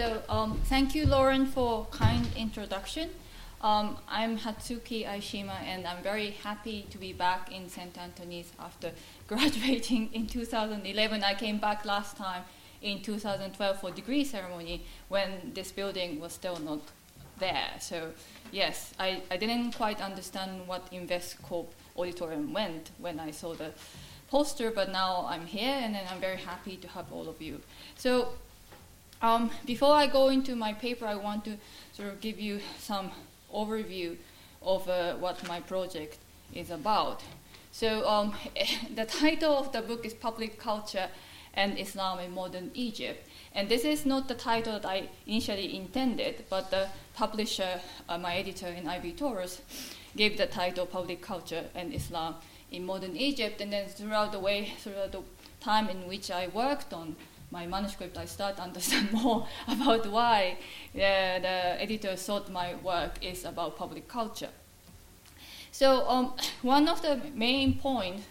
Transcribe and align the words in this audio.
So 0.00 0.22
um, 0.30 0.58
thank 0.64 0.94
you, 0.94 1.04
Lauren, 1.04 1.44
for 1.44 1.84
kind 1.90 2.26
introduction. 2.34 3.10
Um, 3.60 3.98
I'm 4.08 4.38
Hatsuki 4.38 5.06
Aishima, 5.06 5.62
and 5.66 5.86
I'm 5.86 6.02
very 6.02 6.30
happy 6.30 6.86
to 6.88 6.96
be 6.96 7.12
back 7.12 7.52
in 7.52 7.68
St. 7.68 7.98
Antony's 7.98 8.50
after 8.58 8.92
graduating 9.28 10.08
in 10.14 10.26
2011. 10.26 11.22
I 11.22 11.34
came 11.34 11.58
back 11.58 11.84
last 11.84 12.16
time 12.16 12.44
in 12.80 13.02
2012 13.02 13.78
for 13.78 13.90
degree 13.90 14.24
ceremony 14.24 14.86
when 15.08 15.52
this 15.52 15.70
building 15.70 16.18
was 16.18 16.32
still 16.32 16.56
not 16.56 16.80
there. 17.38 17.72
So 17.78 18.12
yes, 18.50 18.94
I, 18.98 19.20
I 19.30 19.36
didn't 19.36 19.72
quite 19.72 20.00
understand 20.00 20.66
what 20.66 20.90
Investcorp 20.92 21.66
auditorium 21.94 22.50
meant 22.50 22.90
when 22.96 23.20
I 23.20 23.32
saw 23.32 23.52
the 23.52 23.72
poster, 24.30 24.70
but 24.70 24.92
now 24.92 25.26
I'm 25.28 25.44
here 25.44 25.78
and 25.78 25.94
I'm 25.94 26.20
very 26.20 26.38
happy 26.38 26.78
to 26.78 26.88
have 26.88 27.12
all 27.12 27.28
of 27.28 27.42
you. 27.42 27.60
So 27.96 28.32
um, 29.22 29.50
before 29.66 29.94
I 29.94 30.06
go 30.06 30.28
into 30.28 30.56
my 30.56 30.72
paper, 30.72 31.06
I 31.06 31.14
want 31.14 31.44
to 31.44 31.56
sort 31.92 32.08
of 32.08 32.20
give 32.20 32.40
you 32.40 32.60
some 32.78 33.10
overview 33.52 34.16
of 34.62 34.88
uh, 34.88 35.14
what 35.16 35.46
my 35.48 35.60
project 35.60 36.18
is 36.54 36.70
about. 36.70 37.22
So 37.72 38.06
um, 38.08 38.34
the 38.94 39.04
title 39.04 39.56
of 39.56 39.72
the 39.72 39.82
book 39.82 40.04
is 40.04 40.14
Public 40.14 40.58
Culture 40.58 41.08
and 41.54 41.78
Islam 41.78 42.20
in 42.20 42.32
Modern 42.32 42.70
Egypt. 42.74 43.26
And 43.54 43.68
this 43.68 43.84
is 43.84 44.06
not 44.06 44.28
the 44.28 44.34
title 44.34 44.74
that 44.74 44.86
I 44.86 45.08
initially 45.26 45.76
intended, 45.76 46.44
but 46.48 46.70
the 46.70 46.88
publisher, 47.14 47.80
uh, 48.08 48.18
my 48.18 48.36
editor 48.36 48.68
in 48.68 48.88
IB 48.88 49.14
Tauris, 49.14 49.60
gave 50.16 50.36
the 50.36 50.46
title 50.46 50.86
Public 50.86 51.20
Culture 51.20 51.64
and 51.74 51.92
Islam 51.92 52.36
in 52.70 52.86
Modern 52.86 53.16
Egypt. 53.16 53.60
And 53.60 53.72
then 53.72 53.88
throughout 53.88 54.32
the 54.32 54.38
way, 54.38 54.72
throughout 54.78 55.12
the 55.12 55.22
time 55.60 55.88
in 55.88 56.06
which 56.06 56.30
I 56.30 56.48
worked 56.48 56.92
on 56.92 57.16
my 57.50 57.66
manuscript, 57.66 58.16
I 58.16 58.26
start 58.26 58.56
to 58.56 58.62
understand 58.62 59.12
more 59.22 59.46
about 59.68 60.06
why 60.06 60.56
uh, 60.94 60.98
the 60.98 61.82
editor 61.82 62.14
thought 62.16 62.50
my 62.50 62.74
work 62.76 63.12
is 63.22 63.44
about 63.44 63.76
public 63.76 64.08
culture. 64.08 64.50
So 65.72 66.08
um, 66.08 66.34
one 66.62 66.88
of 66.88 67.02
the 67.02 67.20
main 67.34 67.78
points 67.78 68.24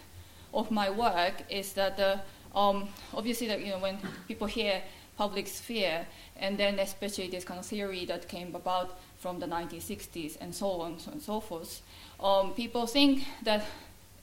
of 0.52 0.70
my 0.70 0.90
work 0.90 1.42
is 1.48 1.72
that 1.74 1.98
uh, 2.00 2.18
um, 2.54 2.88
obviously, 3.14 3.46
that, 3.48 3.60
you 3.60 3.72
know, 3.72 3.78
when 3.78 3.98
people 4.26 4.46
hear 4.46 4.82
public 5.16 5.46
sphere, 5.46 6.06
and 6.36 6.56
then 6.56 6.78
especially 6.78 7.28
this 7.28 7.44
kind 7.44 7.60
of 7.60 7.66
theory 7.66 8.04
that 8.06 8.26
came 8.28 8.54
about 8.54 8.98
from 9.18 9.38
the 9.38 9.46
1960s 9.46 10.38
and 10.40 10.54
so 10.54 10.80
on 10.80 10.96
and 11.12 11.20
so 11.20 11.40
forth, 11.40 11.82
um, 12.18 12.52
people 12.54 12.86
think 12.86 13.26
that 13.42 13.64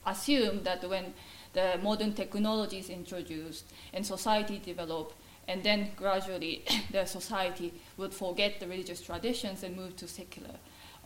assume 0.04 0.62
that 0.64 0.88
when 0.88 1.14
the 1.58 1.78
modern 1.82 2.12
technologies 2.12 2.88
introduced 2.88 3.64
and 3.92 4.06
society 4.06 4.60
develop, 4.64 5.12
and 5.48 5.64
then 5.64 5.90
gradually 5.96 6.64
the 6.92 7.04
society 7.04 7.72
would 7.96 8.14
forget 8.14 8.60
the 8.60 8.66
religious 8.68 9.00
traditions 9.00 9.64
and 9.64 9.76
move 9.76 9.96
to 9.96 10.06
secular 10.06 10.56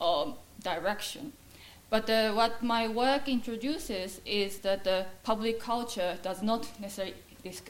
um, 0.01 0.35
direction. 0.63 1.33
But 1.89 2.09
uh, 2.11 2.33
what 2.33 2.63
my 2.63 2.89
work 2.89 3.29
introduces 3.29 4.21
is 4.27 4.59
that 4.59 4.85
the 4.85 5.07
public 5.23 5.61
culture 5.61 6.19
does 6.23 6.43
not 6.43 6.69
necessarily 6.81 7.15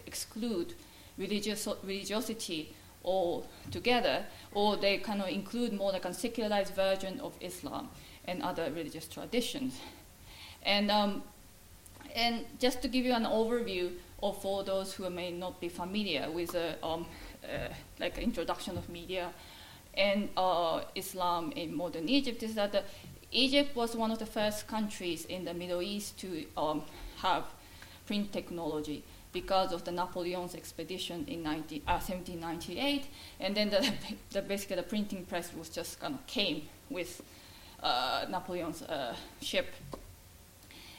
exclude 0.06 0.74
religious, 1.17 1.69
religiosity 1.84 2.74
altogether, 3.05 4.24
or 4.52 4.77
they 4.77 4.98
kind 4.98 5.20
of 5.22 5.28
include 5.28 5.72
more 5.72 5.92
like 5.92 6.05
a 6.05 6.14
secularized 6.14 6.74
version 6.74 7.20
of 7.20 7.33
Islam 7.41 7.89
and 8.24 8.42
other 8.42 8.70
religious 8.70 9.06
traditions. 9.08 9.80
And 10.64 10.91
um, 10.91 11.22
and 12.14 12.44
just 12.58 12.82
to 12.82 12.88
give 12.88 13.05
you 13.05 13.14
an 13.14 13.24
overview 13.24 13.92
of 14.22 14.41
for 14.41 14.62
those 14.62 14.94
who 14.94 15.08
may 15.10 15.30
not 15.30 15.60
be 15.60 15.68
familiar 15.68 16.30
with 16.30 16.55
uh, 16.55 16.74
um, 16.86 17.06
uh, 17.44 17.68
like 17.98 18.18
introduction 18.18 18.77
of 18.78 18.88
media 18.88 19.32
and 19.94 20.28
uh, 20.36 20.83
Islam 20.94 21.52
in 21.52 21.74
modern 21.77 22.08
Egypt 22.08 22.42
is 22.42 22.55
that 22.55 22.84
Egypt 23.33 23.74
was 23.74 23.96
one 23.96 24.10
of 24.10 24.18
the 24.18 24.27
first 24.27 24.66
countries 24.66 25.24
in 25.24 25.44
the 25.44 25.55
Middle 25.55 25.83
East 25.83 26.18
to 26.18 26.44
um, 26.56 26.83
have 27.18 27.45
print 28.06 28.33
technology 28.33 29.02
because 29.33 29.72
of 29.72 29.84
the 29.84 29.90
Napoleon's 29.90 30.55
expedition 30.55 31.24
in 31.27 31.42
19, 31.42 31.83
1798, 31.86 33.01
uh, 33.01 33.06
and 33.40 33.56
then 33.56 33.70
the, 33.70 33.92
the, 34.30 34.42
basically 34.42 34.77
the 34.77 34.83
printing 34.83 35.24
press 35.24 35.51
was 35.55 35.70
just 35.70 35.98
kind 35.98 36.14
of 36.14 36.27
came 36.27 36.68
with 36.90 37.22
uh, 37.83 38.27
Napoleon's 38.28 38.83
uh, 38.83 39.14
ship 39.40 39.67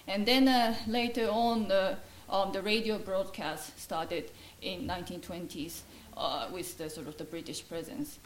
and 0.07 0.25
then 0.25 0.47
uh, 0.47 0.75
later 0.87 1.29
on, 1.29 1.67
the, 1.67 1.97
um, 2.29 2.51
the 2.51 2.61
radio 2.61 2.97
broadcast 2.97 3.79
started 3.79 4.31
in 4.61 4.87
1920s 4.87 5.81
uh, 6.17 6.47
with 6.51 6.77
the 6.77 6.89
sort 6.89 7.07
of 7.07 7.17
the 7.17 7.23
British 7.23 7.67
presence. 7.67 8.19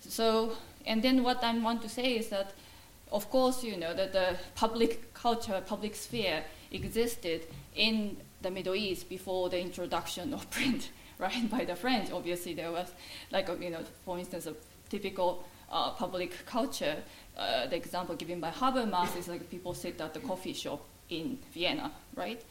So, 0.00 0.56
and 0.86 1.02
then 1.02 1.22
what 1.22 1.44
I 1.44 1.56
want 1.58 1.82
to 1.82 1.88
say 1.88 2.16
is 2.16 2.28
that, 2.30 2.52
of 3.12 3.30
course, 3.30 3.62
you 3.62 3.76
know 3.76 3.94
that 3.94 4.12
the 4.12 4.36
public 4.54 5.12
culture, 5.14 5.62
public 5.66 5.94
sphere 5.94 6.44
existed 6.72 7.46
in 7.76 8.16
the 8.42 8.50
Middle 8.50 8.74
East 8.74 9.08
before 9.08 9.50
the 9.50 9.60
introduction 9.60 10.32
of 10.34 10.50
print, 10.50 10.90
right, 11.18 11.48
by 11.50 11.64
the 11.64 11.76
French. 11.76 12.10
Obviously, 12.10 12.54
there 12.54 12.72
was, 12.72 12.90
like, 13.30 13.48
you 13.60 13.70
know, 13.70 13.84
for 14.04 14.18
instance, 14.18 14.46
a 14.46 14.54
typical 14.88 15.44
uh, 15.70 15.90
public 15.90 16.44
culture. 16.46 16.96
Uh, 17.36 17.66
the 17.66 17.76
example 17.76 18.16
given 18.16 18.40
by 18.40 18.50
Habermas 18.50 19.16
is 19.16 19.28
like 19.28 19.48
people 19.48 19.72
sit 19.72 20.00
at 20.00 20.12
the 20.12 20.20
coffee 20.20 20.52
shop 20.52 20.84
in 21.10 21.38
Vienna, 21.52 21.92
right? 22.14 22.42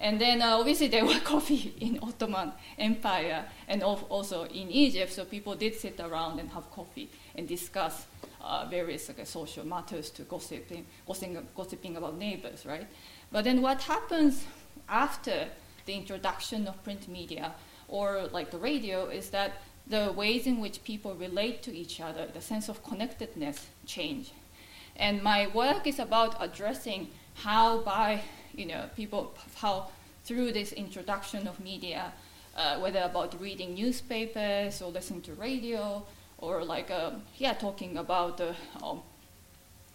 And 0.00 0.18
then 0.18 0.40
uh, 0.40 0.56
obviously 0.58 0.88
there 0.88 1.04
was 1.04 1.20
coffee 1.24 1.74
in 1.78 1.98
Ottoman 2.02 2.52
Empire 2.78 3.44
and 3.68 3.82
also 3.82 4.44
in 4.44 4.70
Egypt, 4.70 5.12
so 5.12 5.24
people 5.24 5.54
did 5.54 5.74
sit 5.74 6.00
around 6.00 6.40
and 6.40 6.48
have 6.50 6.70
coffee 6.70 7.10
and 7.34 7.46
discuss 7.46 8.06
uh, 8.40 8.66
various 8.70 9.08
like, 9.08 9.26
social 9.26 9.66
matters 9.66 10.10
to 10.10 10.22
gossiping, 10.22 10.86
gossiping, 11.06 11.46
gossiping 11.54 11.96
about 11.96 12.16
neighbors, 12.16 12.64
right? 12.64 12.86
But 13.30 13.44
then 13.44 13.60
what 13.60 13.82
happens 13.82 14.44
after 14.88 15.48
the 15.84 15.92
introduction 15.92 16.66
of 16.66 16.82
print 16.82 17.06
media 17.08 17.52
or 17.88 18.28
like 18.32 18.50
the 18.50 18.58
radio 18.58 19.08
is 19.08 19.30
that 19.30 19.60
the 19.86 20.12
ways 20.12 20.46
in 20.46 20.60
which 20.60 20.82
people 20.84 21.14
relate 21.14 21.62
to 21.64 21.76
each 21.76 22.00
other, 22.00 22.26
the 22.32 22.40
sense 22.40 22.68
of 22.68 22.82
connectedness 22.84 23.66
change. 23.84 24.32
And 24.96 25.22
my 25.22 25.48
work 25.48 25.86
is 25.86 25.98
about 25.98 26.36
addressing 26.40 27.10
how 27.34 27.80
by 27.80 28.22
you 28.54 28.66
know 28.66 28.88
people 28.96 29.34
how 29.56 29.88
through 30.24 30.52
this 30.52 30.72
introduction 30.72 31.46
of 31.48 31.58
media, 31.60 32.12
uh, 32.56 32.78
whether 32.78 33.00
about 33.00 33.40
reading 33.40 33.74
newspapers 33.74 34.82
or 34.82 34.90
listening 34.90 35.22
to 35.22 35.32
radio 35.34 36.04
or 36.38 36.64
like 36.64 36.90
um, 36.90 37.22
yeah 37.38 37.52
talking 37.52 37.96
about 37.96 38.36
the 38.36 38.54
um, 38.82 39.02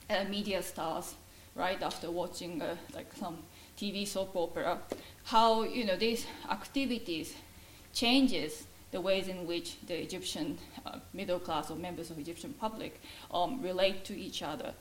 uh, 0.09 0.23
media 0.29 0.62
stars 0.62 1.16
right 1.56 1.81
after 1.81 2.12
watching 2.12 2.62
uh, 2.62 2.75
like 2.94 3.12
some 3.16 3.38
TV 3.78 4.07
soap 4.07 4.35
opera, 4.35 4.79
how 5.25 5.63
you 5.63 5.85
know 5.85 5.96
these 5.96 6.25
activities 6.50 7.35
changes 7.94 8.66
the 8.91 9.02
ways 9.02 9.28
in 9.28 9.46
which 9.46 9.78
the 9.88 10.02
Egyptian 10.02 10.57
uh, 10.85 11.00
middle 11.13 11.40
class 11.40 11.69
or 11.69 11.75
members 11.75 12.12
of 12.12 12.19
Egyptian 12.19 12.53
public 12.53 13.02
um, 13.31 13.62
relate 13.62 14.06
to 14.06 14.17
each 14.17 14.41
other. 14.41 14.73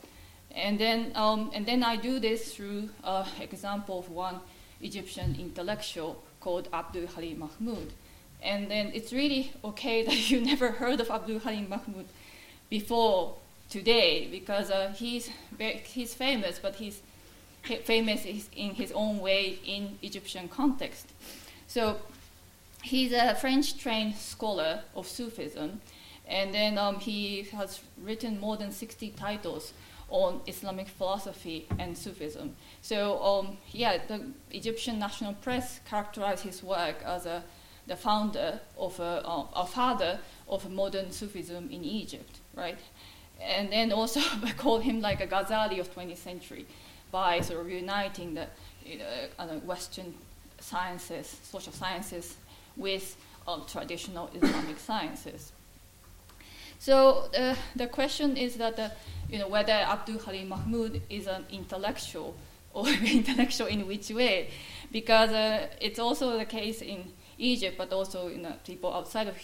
And 0.55 0.79
then, 0.79 1.11
um, 1.15 1.51
and 1.53 1.65
then 1.65 1.83
I 1.83 1.97
do 1.97 2.19
this 2.19 2.55
through 2.55 2.89
an 3.03 3.25
example 3.41 3.99
of 3.99 4.09
one 4.09 4.39
Egyptian 4.81 5.35
intellectual 5.37 6.23
called 6.39 6.69
Abdul 6.71 7.07
Halim 7.07 7.39
Mahmoud. 7.39 7.91
And 8.41 8.71
then 8.71 8.91
it's 8.93 9.11
really 9.11 9.51
okay 9.63 10.03
that 10.07 10.31
you 10.31 10.39
never 10.39 10.71
heard 10.71 11.01
of 11.01 11.09
Abdul 11.09 11.39
Halim 11.39 11.69
Mahmoud 11.69 12.05
before 12.69 13.35
today 13.69 14.27
because 14.31 14.71
uh, 14.71 14.93
he's, 14.95 15.29
he's 15.83 16.13
famous, 16.13 16.57
but 16.59 16.75
he's 16.75 17.01
famous 17.83 18.25
in 18.25 18.75
his 18.75 18.91
own 18.93 19.19
way 19.19 19.59
in 19.65 19.97
Egyptian 20.01 20.47
context. 20.47 21.07
So 21.67 21.97
he's 22.83 23.11
a 23.11 23.35
French 23.35 23.77
trained 23.77 24.15
scholar 24.15 24.81
of 24.95 25.07
Sufism, 25.07 25.81
and 26.27 26.53
then 26.53 26.77
um, 26.77 26.99
he 26.99 27.43
has 27.53 27.81
written 28.01 28.39
more 28.39 28.55
than 28.55 28.71
60 28.71 29.09
titles 29.11 29.73
on 30.09 30.41
Islamic 30.47 30.87
philosophy 30.87 31.67
and 31.79 31.97
Sufism. 31.97 32.55
So, 32.81 33.21
um, 33.23 33.57
yeah, 33.71 33.97
the 34.07 34.27
Egyptian 34.51 34.99
National 34.99 35.33
Press 35.33 35.79
characterized 35.89 36.43
his 36.43 36.63
work 36.63 36.97
as 37.03 37.25
a, 37.25 37.43
the 37.87 37.95
founder 37.95 38.59
of 38.77 38.99
a, 38.99 39.27
uh, 39.27 39.47
a 39.55 39.65
father 39.65 40.19
of 40.47 40.69
modern 40.69 41.11
Sufism 41.11 41.69
in 41.71 41.83
Egypt, 41.83 42.37
right? 42.55 42.77
And 43.41 43.71
then 43.71 43.91
also 43.91 44.21
called 44.57 44.83
him 44.83 45.01
like 45.01 45.21
a 45.21 45.27
Ghazali 45.27 45.79
of 45.79 45.93
20th 45.93 46.17
century 46.17 46.65
by 47.11 47.41
sort 47.41 47.61
of 47.61 47.69
uniting 47.69 48.35
the 48.35 48.47
you 48.85 48.99
know, 48.99 49.59
Western 49.65 50.13
sciences, 50.59 51.39
social 51.43 51.73
sciences, 51.73 52.37
with 52.77 53.17
um, 53.47 53.63
traditional 53.67 54.29
Islamic 54.33 54.79
sciences. 54.79 55.51
So 56.85 57.31
uh, 57.35 57.55
the 57.75 57.87
question 57.87 58.37
is 58.37 58.57
that 58.57 58.77
uh, 58.77 58.89
you 59.27 59.39
know 59.39 59.47
whether 59.47 59.71
Abdul 59.71 60.19
Halim 60.19 60.49
Mahmoud 60.49 61.01
is 61.09 61.25
an 61.25 61.43
intellectual 61.49 62.35
or 62.75 62.87
intellectual 62.87 63.65
in 63.65 63.87
which 63.87 64.11
way, 64.11 64.51
because 64.91 65.31
uh, 65.31 65.67
it's 65.81 65.97
also 65.97 66.37
the 66.37 66.45
case 66.45 66.83
in 66.83 67.11
Egypt, 67.39 67.75
but 67.79 67.91
also 67.91 68.27
in 68.27 68.45
people 68.63 68.93
outside 68.93 69.27
of 69.27 69.35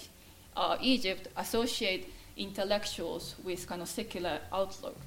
uh, 0.56 0.78
Egypt 0.82 1.30
associate 1.36 2.14
intellectuals 2.38 3.34
with 3.44 3.68
kind 3.68 3.82
of 3.82 3.90
secular 3.90 4.38
outlook 4.54 4.98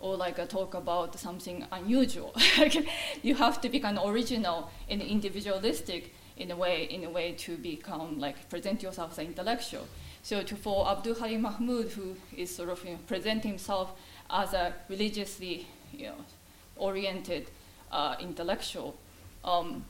or 0.00 0.16
like 0.16 0.40
a 0.40 0.46
talk 0.46 0.74
about 0.74 1.16
something 1.16 1.64
unusual. 1.70 2.34
you 3.22 3.36
have 3.36 3.60
to 3.60 3.68
be 3.68 3.78
kind 3.78 4.00
of 4.00 4.10
original 4.10 4.68
and 4.90 5.00
individualistic 5.00 6.12
in 6.36 6.50
a 6.50 6.56
way, 6.56 6.86
in 6.90 7.04
a 7.04 7.10
way 7.10 7.30
to 7.38 7.56
become 7.56 8.18
like 8.18 8.50
present 8.50 8.82
yourself 8.82 9.12
as 9.12 9.18
an 9.18 9.26
intellectual. 9.26 9.86
So 10.24 10.42
to, 10.42 10.56
for 10.56 10.88
Abdul 10.88 11.16
Halim 11.16 11.42
Mahmoud, 11.42 11.90
who 11.90 12.16
is 12.34 12.48
sort 12.56 12.70
of 12.70 12.82
you 12.82 12.92
know, 12.92 12.98
present 13.06 13.44
himself 13.44 13.92
as 14.30 14.54
a 14.54 14.72
religiously 14.88 15.66
you 15.92 16.06
know, 16.06 16.14
oriented 16.76 17.50
uh, 17.92 18.16
intellectual, 18.18 18.96
um, 19.44 19.84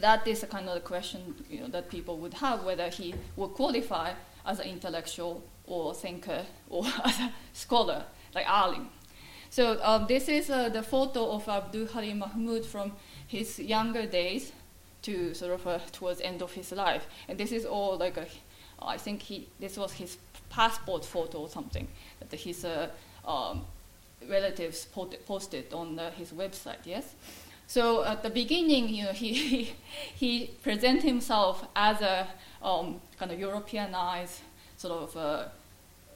that 0.00 0.26
is 0.26 0.42
a 0.42 0.46
kind 0.46 0.66
of 0.66 0.74
the 0.76 0.80
question 0.80 1.34
you 1.50 1.60
know, 1.60 1.68
that 1.68 1.90
people 1.90 2.16
would 2.16 2.32
have 2.32 2.64
whether 2.64 2.88
he 2.88 3.14
would 3.36 3.48
qualify 3.50 4.14
as 4.46 4.60
an 4.60 4.66
intellectual 4.66 5.42
or 5.66 5.92
thinker 5.92 6.46
or 6.70 6.86
as 7.04 7.20
a 7.20 7.30
scholar, 7.52 8.04
like 8.34 8.48
alim. 8.48 8.88
So 9.50 9.78
um, 9.82 10.06
this 10.08 10.30
is 10.30 10.48
uh, 10.48 10.70
the 10.70 10.82
photo 10.82 11.32
of 11.32 11.46
Abdul 11.46 11.88
Halim 11.88 12.20
Mahmoud 12.20 12.64
from 12.64 12.92
his 13.26 13.58
younger 13.58 14.06
days 14.06 14.52
to 15.02 15.34
sort 15.34 15.52
of 15.52 15.66
uh, 15.66 15.80
towards 15.92 16.22
end 16.22 16.40
of 16.40 16.52
his 16.52 16.72
life, 16.72 17.06
and 17.28 17.36
this 17.36 17.52
is 17.52 17.66
all 17.66 17.98
like 17.98 18.16
a, 18.16 18.26
I 18.80 18.96
think 18.96 19.22
he 19.22 19.48
this 19.60 19.76
was 19.76 19.92
his 19.92 20.16
passport 20.50 21.04
photo 21.04 21.38
or 21.38 21.48
something 21.48 21.86
that 22.20 22.38
his 22.38 22.64
uh, 22.64 22.88
um, 23.26 23.62
relatives 24.28 24.86
posted 25.26 25.72
on 25.72 25.98
uh, 25.98 26.10
his 26.12 26.32
website. 26.32 26.84
Yes. 26.84 27.14
So 27.66 28.02
at 28.02 28.22
the 28.22 28.30
beginning, 28.30 28.88
you 28.88 29.04
know, 29.04 29.12
he 29.24 29.34
he, 29.34 29.74
he 30.16 30.50
himself 31.02 31.66
as 31.76 32.00
a 32.00 32.26
um, 32.62 33.00
kind 33.18 33.30
of 33.30 33.38
Europeanized 33.38 34.40
sort 34.76 35.02
of 35.02 35.16
uh, 35.16 35.44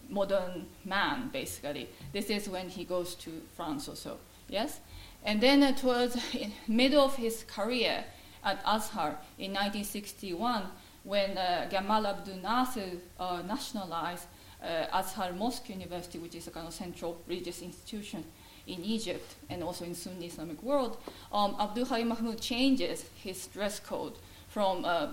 modern 0.09 0.67
man, 0.85 1.31
basically. 1.32 1.88
This 2.12 2.31
is 2.31 2.49
when 2.49 2.69
he 2.69 2.85
goes 2.85 3.14
to 3.17 3.31
France 3.56 3.88
or 3.88 3.97
so, 3.97 4.19
yes? 4.49 4.81
And 5.25 5.41
then 5.41 5.75
towards 5.75 6.14
the 6.14 6.50
middle 6.69 7.05
of 7.05 7.17
his 7.17 7.44
career 7.44 8.05
at 8.44 8.61
Azhar 8.64 9.19
in 9.38 9.53
1961, 9.53 10.64
when 11.04 11.37
uh, 11.37 11.69
Gamal 11.70 12.08
Abdel 12.08 12.37
Nasser 12.37 12.99
uh, 13.19 13.43
nationalized 13.46 14.26
uh, 14.62 14.87
Azhar 14.93 15.32
Mosque 15.32 15.69
University, 15.69 16.19
which 16.19 16.34
is 16.34 16.46
a 16.46 16.50
kind 16.50 16.66
of 16.66 16.75
central 16.75 17.20
religious 17.26 17.62
institution 17.62 18.25
in 18.66 18.84
Egypt 18.84 19.34
and 19.50 19.62
also 19.62 19.84
in 19.84 19.94
Sunni 19.94 20.26
Islamic 20.26 20.62
world, 20.62 20.99
um, 21.32 21.56
Abdul 21.58 21.87
Halim 21.87 22.08
Mahmoud 22.08 22.40
changes 22.40 23.04
his 23.22 23.46
dress 23.49 23.81
code 23.81 24.14
from 24.49 24.84
uh, 24.84 25.08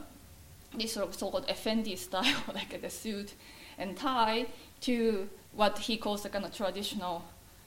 this 0.78 0.94
sort 0.94 1.08
of 1.08 1.16
so-called 1.16 1.46
Effendi 1.50 1.96
style, 2.08 2.44
like 2.54 2.80
the 2.80 2.90
suit 2.90 3.34
and 3.78 3.98
tie, 3.98 4.46
to 4.82 5.30
what 5.54 5.80
he 5.80 5.98
calls 5.98 6.24
the 6.24 6.30
kind 6.30 6.46
of 6.46 6.54
traditional 6.54 7.24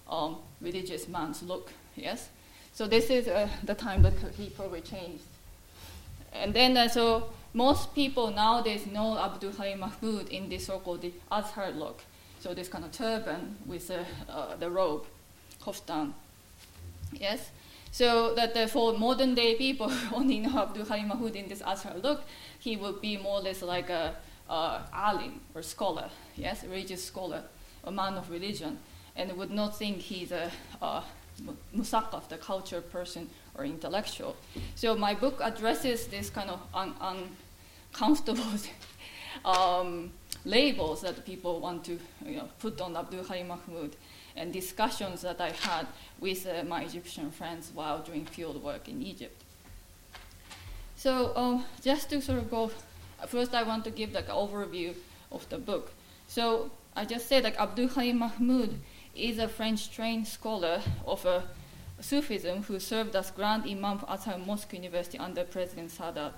um, 0.09 0.37
religious 0.61 1.09
man's 1.09 1.43
look. 1.43 1.73
Yes, 1.97 2.29
so 2.73 2.87
this 2.87 3.11
is 3.11 3.29
uh, 3.29 3.49
the 3.65 3.75
time 3.75 4.03
that 4.03 4.15
he 4.37 4.51
probably 4.51 4.81
changed. 4.81 5.25
And 6.33 6.55
then, 6.55 6.77
uh, 6.77 6.89
so 6.89 7.31
most 7.55 7.95
people 7.95 8.31
nowadays 8.31 8.87
know 8.87 9.19
Abdul 9.19 9.53
Halim 9.53 9.81
Mahmoud 9.81 10.29
in 10.29 10.49
this 10.49 10.67
so-called 10.67 11.05
Azhar 11.31 11.71
look. 11.73 12.03
So 12.41 12.55
this 12.55 12.69
kind 12.69 12.85
of 12.85 12.93
turban 12.93 13.57
with 13.67 13.91
uh, 13.91 14.57
the 14.57 14.71
robe, 14.71 15.05
koftan. 15.63 16.13
Yes. 17.13 17.51
So 17.91 18.35
that 18.35 18.57
uh, 18.57 18.67
for 18.67 18.99
modern 18.99 19.35
day 19.35 19.55
people 19.55 19.93
only 20.13 20.41
know 20.41 20.59
Abdul 20.59 20.87
Halim 20.87 21.09
Mahmoud 21.09 21.37
in 21.37 21.49
this 21.49 21.63
Azhar 21.63 21.95
look, 22.03 22.23
he 22.59 22.77
would 22.77 23.01
be 23.01 23.17
more 23.17 23.39
or 23.39 23.43
less 23.43 23.63
like 23.63 23.91
a 23.91 24.17
alim 24.49 25.41
or 25.55 25.63
scholar, 25.63 26.11
yes, 26.37 26.65
religious 26.65 27.05
scholar, 27.05 27.43
a 27.85 27.91
man 27.91 28.15
of 28.15 28.31
religion, 28.31 28.79
and 29.17 29.33
would 29.37 29.51
not 29.51 29.77
think 29.77 29.99
he's 29.99 30.33
a, 30.33 30.51
a 30.81 31.03
musakaf, 31.77 32.29
the 32.29 32.37
culture 32.37 32.81
person 32.81 33.31
or 33.55 33.65
intellectual. 33.65 34.37
So 34.75 34.95
my 34.95 35.15
book 35.15 35.41
addresses 35.43 36.07
this 36.07 36.31
kind 36.31 36.51
of 36.51 36.61
un- 36.75 36.95
uncomfortable 37.93 38.45
um, 39.45 40.13
labels 40.45 41.03
that 41.03 41.25
people 41.25 41.61
want 41.61 41.85
to 41.85 41.99
you 42.25 42.37
know, 42.37 42.49
put 42.59 42.81
on 42.81 42.97
Abdul 42.97 43.25
Halim 43.25 43.49
Mahmoud 43.49 43.97
and 44.37 44.53
discussions 44.53 45.21
that 45.23 45.41
I 45.41 45.51
had 45.51 45.87
with 46.21 46.47
uh, 46.47 46.65
my 46.65 46.83
Egyptian 46.83 47.31
friends 47.31 47.71
while 47.75 47.99
doing 48.01 48.25
field 48.25 48.63
work 48.63 48.89
in 48.89 49.03
Egypt. 49.03 49.43
So 50.97 51.37
um, 51.37 51.65
just 51.83 52.11
to 52.11 52.21
sort 52.23 52.39
of 52.39 52.51
go 52.51 52.71
first 53.27 53.55
I 53.55 53.63
want 53.63 53.85
to 53.85 53.91
give 53.91 54.13
like 54.13 54.29
an 54.29 54.35
overview 54.35 54.95
of 55.31 55.49
the 55.49 55.59
book. 55.59 55.93
So 56.29 56.71
I 56.97 57.05
just 57.05 57.29
said 57.29 57.45
like 57.45 57.59
Abdul 57.59 57.89
Halim 57.89 58.19
Mahmoud 58.19 58.79
is 59.15 59.39
a 59.39 59.49
French 59.49 59.91
trained 59.91 60.27
scholar 60.27 60.81
of 61.07 61.25
a 61.27 61.45
Sufism 62.03 62.65
who 62.65 62.81
served 62.81 63.15
as 63.15 63.31
Grand 63.31 63.65
Imam 63.65 63.99
of 63.99 64.05
Azhar 64.09 64.37
Mosque 64.37 64.73
University 64.73 65.19
under 65.19 65.45
President 65.45 65.91
Sadat. 65.91 66.35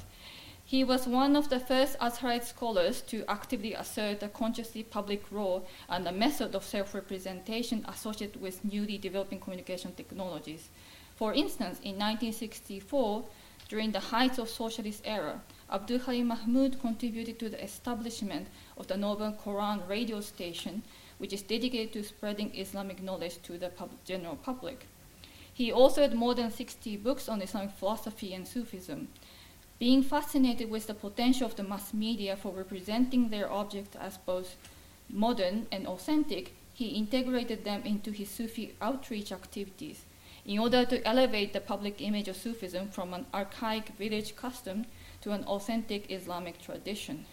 He 0.66 0.84
was 0.84 1.06
one 1.06 1.36
of 1.36 1.48
the 1.48 1.60
first 1.60 1.98
Azharite 1.98 2.44
scholars 2.44 3.00
to 3.02 3.24
actively 3.28 3.74
assert 3.74 4.22
a 4.22 4.28
consciously 4.28 4.82
public 4.82 5.24
role 5.30 5.66
and 5.88 6.06
a 6.06 6.12
method 6.12 6.54
of 6.54 6.64
self 6.64 6.94
representation 6.94 7.84
associated 7.88 8.40
with 8.40 8.64
newly 8.64 8.98
developing 8.98 9.40
communication 9.40 9.94
technologies. 9.94 10.70
For 11.16 11.32
instance, 11.32 11.78
in 11.80 11.96
1964, 11.98 13.24
during 13.68 13.92
the 13.92 14.00
height 14.00 14.38
of 14.38 14.48
socialist 14.48 15.02
era, 15.04 15.42
Abdul 15.70 16.00
Halim 16.00 16.28
Mahmoud 16.28 16.80
contributed 16.80 17.38
to 17.38 17.48
the 17.48 17.62
establishment 17.62 18.48
of 18.76 18.86
the 18.86 18.96
Noble 18.96 19.32
Quran 19.32 19.88
radio 19.88 20.20
station, 20.20 20.82
which 21.18 21.32
is 21.32 21.42
dedicated 21.42 21.92
to 21.94 22.02
spreading 22.02 22.54
Islamic 22.54 23.02
knowledge 23.02 23.40
to 23.42 23.56
the 23.56 23.70
pub- 23.70 23.90
general 24.04 24.36
public. 24.36 24.86
He 25.54 25.70
authored 25.70 26.14
more 26.14 26.34
than 26.34 26.50
60 26.50 26.96
books 26.96 27.28
on 27.28 27.40
Islamic 27.40 27.70
philosophy 27.70 28.34
and 28.34 28.46
Sufism. 28.46 29.06
Being 29.78 30.02
fascinated 30.02 30.68
with 30.68 30.88
the 30.88 30.94
potential 30.94 31.46
of 31.46 31.54
the 31.54 31.62
mass 31.62 31.94
media 31.94 32.36
for 32.36 32.52
representing 32.52 33.28
their 33.28 33.50
object 33.50 33.94
as 33.94 34.18
both 34.18 34.56
modern 35.08 35.68
and 35.70 35.86
authentic, 35.86 36.56
he 36.72 36.88
integrated 36.88 37.64
them 37.64 37.82
into 37.84 38.10
his 38.10 38.30
Sufi 38.30 38.74
outreach 38.82 39.30
activities 39.30 40.04
in 40.44 40.58
order 40.58 40.84
to 40.84 41.06
elevate 41.06 41.52
the 41.52 41.60
public 41.60 42.02
image 42.02 42.26
of 42.26 42.36
Sufism 42.36 42.88
from 42.88 43.14
an 43.14 43.24
archaic 43.32 43.90
village 43.90 44.34
custom 44.34 44.86
to 45.20 45.30
an 45.30 45.44
authentic 45.44 46.10
Islamic 46.10 46.60
tradition. 46.60 47.26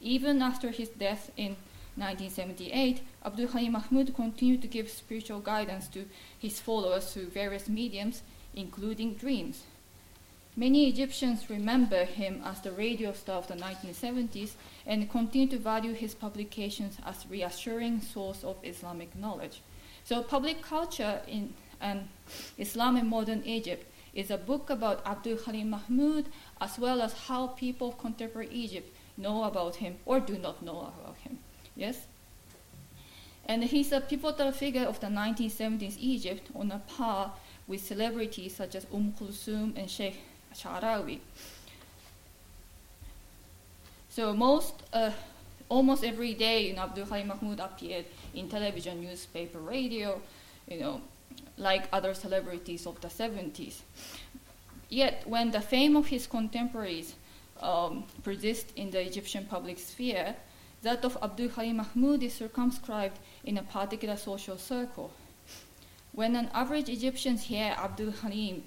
Even 0.00 0.42
after 0.42 0.70
his 0.70 0.90
death 0.90 1.30
in 1.38 1.56
1978, 1.96 3.02
Abdul 3.24 3.48
Halim 3.48 3.72
Mahmoud 3.72 4.14
continued 4.14 4.62
to 4.62 4.68
give 4.68 4.88
spiritual 4.88 5.40
guidance 5.40 5.88
to 5.88 6.06
his 6.38 6.60
followers 6.60 7.12
through 7.12 7.26
various 7.26 7.68
mediums, 7.68 8.22
including 8.54 9.14
dreams. 9.14 9.64
Many 10.56 10.88
Egyptians 10.88 11.48
remember 11.48 12.04
him 12.04 12.42
as 12.44 12.60
the 12.60 12.72
radio 12.72 13.12
star 13.12 13.36
of 13.36 13.48
the 13.48 13.54
1970s 13.54 14.52
and 14.86 15.10
continue 15.10 15.48
to 15.48 15.58
value 15.58 15.94
his 15.94 16.14
publications 16.14 16.98
as 17.06 17.26
reassuring 17.30 18.00
source 18.02 18.44
of 18.44 18.56
Islamic 18.62 19.16
knowledge. 19.16 19.62
So 20.04 20.22
public 20.22 20.62
culture 20.62 21.22
in 21.26 21.54
and 21.82 22.08
Islam 22.56 22.96
in 22.96 23.08
modern 23.08 23.42
Egypt 23.44 23.84
is 24.14 24.30
a 24.30 24.38
book 24.38 24.70
about 24.70 25.04
Abdul 25.06 25.38
Halim 25.44 25.70
Mahmoud 25.70 26.26
as 26.60 26.78
well 26.78 27.02
as 27.02 27.12
how 27.26 27.48
people 27.48 27.88
of 27.88 27.98
contemporary 27.98 28.48
Egypt 28.50 28.94
know 29.16 29.44
about 29.44 29.76
him 29.76 29.96
or 30.06 30.20
do 30.20 30.38
not 30.38 30.62
know 30.62 30.80
about 30.80 31.16
him. 31.18 31.38
Yes? 31.76 32.06
And 33.46 33.64
he's 33.64 33.92
a 33.92 34.00
pivotal 34.00 34.52
figure 34.52 34.84
of 34.84 35.00
the 35.00 35.08
1970s 35.08 35.96
Egypt 35.98 36.48
on 36.54 36.70
a 36.70 36.78
par 36.78 37.32
with 37.66 37.82
celebrities 37.82 38.56
such 38.56 38.74
as 38.74 38.86
Umm 38.92 39.14
Kulsum 39.18 39.76
and 39.76 39.90
Sheikh 39.90 40.16
Sha'rawi. 40.54 41.18
So 44.10 44.34
most, 44.34 44.74
uh, 44.92 45.10
almost 45.68 46.04
every 46.04 46.34
day, 46.34 46.66
you 46.66 46.74
know, 46.74 46.82
Abdul 46.82 47.06
Halim 47.06 47.28
Mahmoud 47.28 47.60
appeared 47.60 48.04
in 48.34 48.48
television, 48.48 49.00
newspaper, 49.00 49.58
radio, 49.58 50.20
you 50.68 50.80
know, 50.80 51.00
like 51.56 51.88
other 51.92 52.12
celebrities 52.14 52.86
of 52.86 53.00
the 53.00 53.08
70s. 53.08 53.80
Yet, 54.88 55.22
when 55.26 55.50
the 55.50 55.62
fame 55.62 55.96
of 55.96 56.06
his 56.08 56.26
contemporaries 56.26 57.14
um, 57.60 58.04
persists 58.22 58.70
in 58.76 58.90
the 58.90 59.00
Egyptian 59.00 59.46
public 59.46 59.78
sphere, 59.78 60.36
that 60.82 61.04
of 61.04 61.16
Abdul 61.22 61.48
Halim 61.50 61.76
Mahmoud 61.76 62.22
is 62.22 62.34
circumscribed 62.34 63.18
in 63.44 63.58
a 63.58 63.62
particular 63.62 64.16
social 64.16 64.58
circle. 64.58 65.12
When 66.12 66.36
an 66.36 66.50
average 66.52 66.88
Egyptian 66.88 67.36
hears 67.36 67.76
Abdul 67.78 68.12
Halim, 68.12 68.64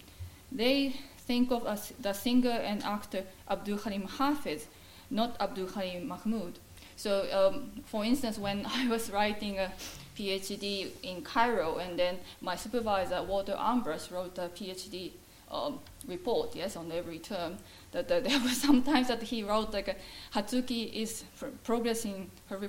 they 0.52 0.96
think 1.20 1.52
of 1.52 1.68
as 1.68 1.94
the 2.00 2.14
singer 2.14 2.50
and 2.50 2.84
actor 2.84 3.24
Abdul 3.50 3.78
Halim 3.80 4.08
Hafiz, 4.08 4.68
not 5.10 5.36
Abdul 5.40 5.68
Halim 5.68 6.08
Mahmoud. 6.08 6.60
So, 6.96 7.28
um, 7.32 7.72
for 7.86 8.06
instance, 8.06 8.38
when 8.38 8.66
I 8.74 8.88
was 8.88 9.12
writing 9.12 9.60
a 9.60 9.72
PhD 10.18 10.92
in 11.04 11.22
Cairo, 11.22 11.78
and 11.78 12.00
then 12.00 12.18
my 12.42 12.56
supervisor 12.56 13.22
Walter 13.24 13.54
Armbrust 13.54 14.12
wrote 14.12 14.38
a 14.38 14.50
PhD 14.50 15.12
um, 15.52 15.80
report, 16.08 16.56
yes, 16.56 16.76
on 16.76 16.92
every 16.92 17.20
term. 17.20 17.58
That, 17.92 18.08
that 18.10 18.24
there 18.24 18.40
was 18.40 18.62
sometimes 18.62 19.08
that 19.08 19.24
he 19.24 19.44
wrote 19.44 19.74
like 19.74 19.88
a, 19.88 19.96
Hatsuki 20.34 20.92
is 20.94 21.24
progressing, 21.64 22.30
her, 22.50 22.60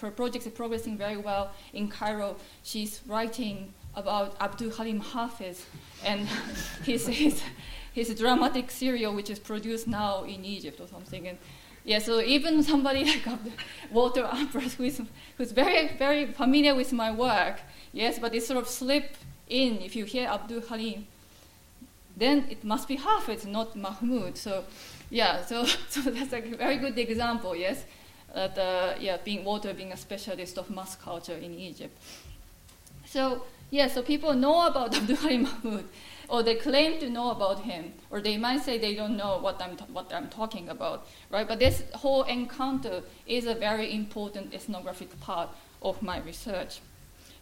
her 0.00 0.10
project 0.10 0.46
is 0.46 0.52
progressing 0.52 0.96
very 0.96 1.16
well 1.16 1.52
in 1.72 1.88
Cairo. 1.88 2.36
She's 2.62 3.00
writing 3.06 3.72
about 3.94 4.36
Abdul 4.40 4.70
Halim 4.70 5.00
Hafiz 5.00 5.66
and 6.04 6.28
his, 6.84 7.06
his, 7.06 7.42
his 7.92 8.14
dramatic 8.14 8.70
serial, 8.70 9.14
which 9.14 9.30
is 9.30 9.38
produced 9.38 9.88
now 9.88 10.24
in 10.24 10.44
Egypt 10.44 10.80
or 10.80 10.86
something. 10.86 11.26
And 11.26 11.38
yeah, 11.84 11.98
so 11.98 12.20
even 12.20 12.62
somebody 12.62 13.04
like 13.26 13.26
Walter 13.90 14.22
Armbrust, 14.22 14.74
who 14.74 14.84
is 14.84 15.00
who's 15.36 15.52
very 15.52 15.88
very 15.96 16.26
familiar 16.26 16.74
with 16.74 16.92
my 16.92 17.10
work, 17.10 17.60
yes, 17.92 18.18
but 18.18 18.34
it 18.34 18.42
sort 18.42 18.58
of 18.58 18.68
slip 18.68 19.16
in 19.48 19.80
if 19.80 19.96
you 19.96 20.04
hear 20.04 20.28
Abdul 20.28 20.62
Halim, 20.62 21.06
then 22.16 22.46
it 22.50 22.64
must 22.64 22.88
be 22.88 22.96
Hafiz, 22.96 23.46
not 23.46 23.76
Mahmoud. 23.76 24.36
So 24.36 24.64
yeah, 25.10 25.44
so 25.44 25.64
so 25.88 26.00
that's 26.02 26.32
a 26.32 26.40
very 26.40 26.76
good 26.76 26.98
example, 26.98 27.56
yes, 27.56 27.84
that 28.34 28.58
uh, 28.58 28.94
yeah, 28.98 29.18
being 29.24 29.44
Walter 29.44 29.74
being 29.74 29.92
a 29.92 29.96
specialist 29.96 30.58
of 30.58 30.70
mass 30.70 30.96
culture 30.96 31.36
in 31.36 31.54
Egypt. 31.54 31.96
So 33.06 33.42
yeah, 33.70 33.88
so 33.88 34.02
people 34.02 34.34
know 34.34 34.66
about 34.66 34.96
Abdul 34.96 35.38
Mahmoud, 35.38 35.84
or 36.28 36.42
they 36.42 36.54
claim 36.56 36.98
to 37.00 37.08
know 37.08 37.30
about 37.30 37.60
him, 37.60 37.92
or 38.10 38.20
they 38.20 38.36
might 38.36 38.62
say 38.62 38.78
they 38.78 38.94
don't 38.94 39.16
know 39.16 39.38
what 39.38 39.60
I'm, 39.60 39.76
t- 39.76 39.84
what 39.92 40.12
I'm 40.12 40.28
talking 40.28 40.68
about, 40.68 41.06
right? 41.30 41.46
But 41.46 41.58
this 41.58 41.82
whole 41.94 42.22
encounter 42.22 43.02
is 43.26 43.46
a 43.46 43.54
very 43.54 43.94
important 43.94 44.54
ethnographic 44.54 45.18
part 45.20 45.50
of 45.82 46.02
my 46.02 46.20
research. 46.20 46.80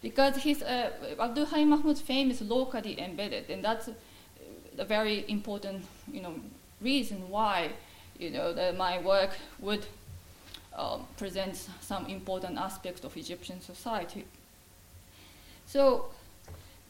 Because 0.01 0.37
his, 0.37 0.63
uh, 0.63 0.91
Abdul 1.19 1.45
Mahmoud's 1.65 2.01
fame 2.01 2.31
is 2.31 2.41
locally 2.41 2.99
embedded, 2.99 3.49
and 3.49 3.63
that's 3.63 3.89
a 4.79 4.85
very 4.85 5.25
important 5.27 5.85
you 6.11 6.21
know, 6.21 6.33
reason 6.81 7.29
why 7.29 7.71
you 8.17 8.29
know, 8.29 8.53
that 8.53 8.77
my 8.77 8.99
work 8.99 9.31
would 9.59 9.85
um, 10.75 11.05
present 11.17 11.55
some 11.81 12.05
important 12.07 12.57
aspects 12.57 13.03
of 13.03 13.15
Egyptian 13.15 13.61
society. 13.61 14.25
So 15.65 16.09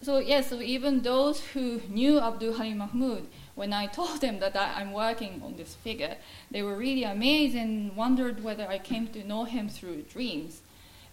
so 0.02 0.20
yes, 0.20 0.50
so 0.50 0.62
even 0.62 1.02
those 1.02 1.42
who 1.42 1.82
knew 1.90 2.20
Abdul 2.20 2.54
Halim 2.54 2.78
Mahmoud, 2.78 3.28
when 3.56 3.74
I 3.74 3.86
told 4.00 4.22
them 4.22 4.40
that 4.40 4.56
I, 4.56 4.82
am 4.82 4.94
working 4.94 5.42
on 5.44 5.58
this 5.58 5.76
figure, 5.76 6.16
they 6.50 6.64
were 6.64 6.76
really 6.76 7.04
amazed 7.04 7.56
and 7.56 7.94
wondered 7.96 8.42
whether 8.42 8.66
I 8.68 8.78
came 8.78 9.08
to 9.08 9.28
know 9.28 9.44
him 9.44 9.68
through 9.68 10.04
dreams. 10.04 10.62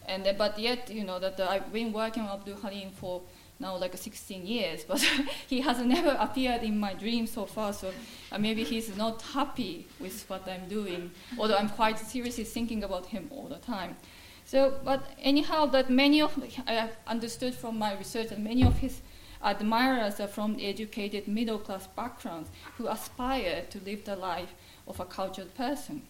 And 0.07 0.25
but 0.39 0.57
yet, 0.59 0.89
you 0.89 1.03
know, 1.03 1.19
that 1.19 1.41
I've 1.41 1.73
been 1.73 1.93
working 1.93 2.23
on 2.23 2.39
Abdul 2.39 2.59
Halim 2.59 2.91
for 2.91 3.23
now 3.59 3.77
like 3.77 3.97
16 3.97 4.47
years, 4.47 4.85
but 4.85 5.01
he 5.47 5.61
has 5.61 5.79
never 5.79 6.17
appeared 6.19 6.63
in 6.63 6.79
my 6.79 6.95
dreams 6.95 7.31
so 7.31 7.47
far. 7.47 7.73
So 7.73 7.93
uh, 8.31 8.39
maybe 8.39 8.65
he's 8.65 8.97
not 8.97 9.23
happy 9.23 9.87
with 9.99 10.29
what 10.29 10.47
I'm 10.49 10.69
doing, 10.69 11.11
although 11.39 11.57
I'm 11.57 11.71
quite 11.71 11.99
seriously 11.99 12.45
thinking 12.45 12.85
about 12.85 13.07
him 13.07 13.29
all 13.31 13.49
the 13.49 13.57
time. 13.57 13.97
So, 14.45 14.75
but 14.85 15.03
anyhow, 15.21 15.67
that 15.67 15.91
many 15.91 16.23
of 16.23 16.39
I 16.67 16.73
have 16.73 16.97
understood 17.07 17.55
from 17.55 17.79
my 17.79 17.97
research 17.97 18.29
that 18.29 18.39
many 18.39 18.63
of 18.63 18.79
his 18.79 19.01
admirers 19.43 20.21
are 20.21 20.29
from 20.29 20.57
educated 20.61 21.27
middle 21.27 21.59
class 21.59 21.87
backgrounds 21.87 22.51
who 22.77 22.87
aspire 22.89 23.65
to 23.71 23.81
live 23.81 24.05
the 24.05 24.17
life 24.17 24.55
of 24.87 25.01
a 25.01 25.05
cultured 25.05 25.55
person. 25.55 26.03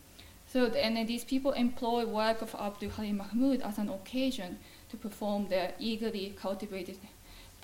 So, 0.48 0.66
and 0.66 1.08
these 1.08 1.24
people 1.24 1.52
employ 1.52 2.06
work 2.06 2.40
of 2.40 2.54
Abdul 2.54 2.90
Halim 2.90 3.16
Mahmoud 3.18 3.62
as 3.62 3.78
an 3.78 3.88
occasion 3.88 4.58
to 4.90 4.96
perform 4.96 5.48
their 5.48 5.74
eagerly 5.78 6.34
cultivated, 6.40 6.98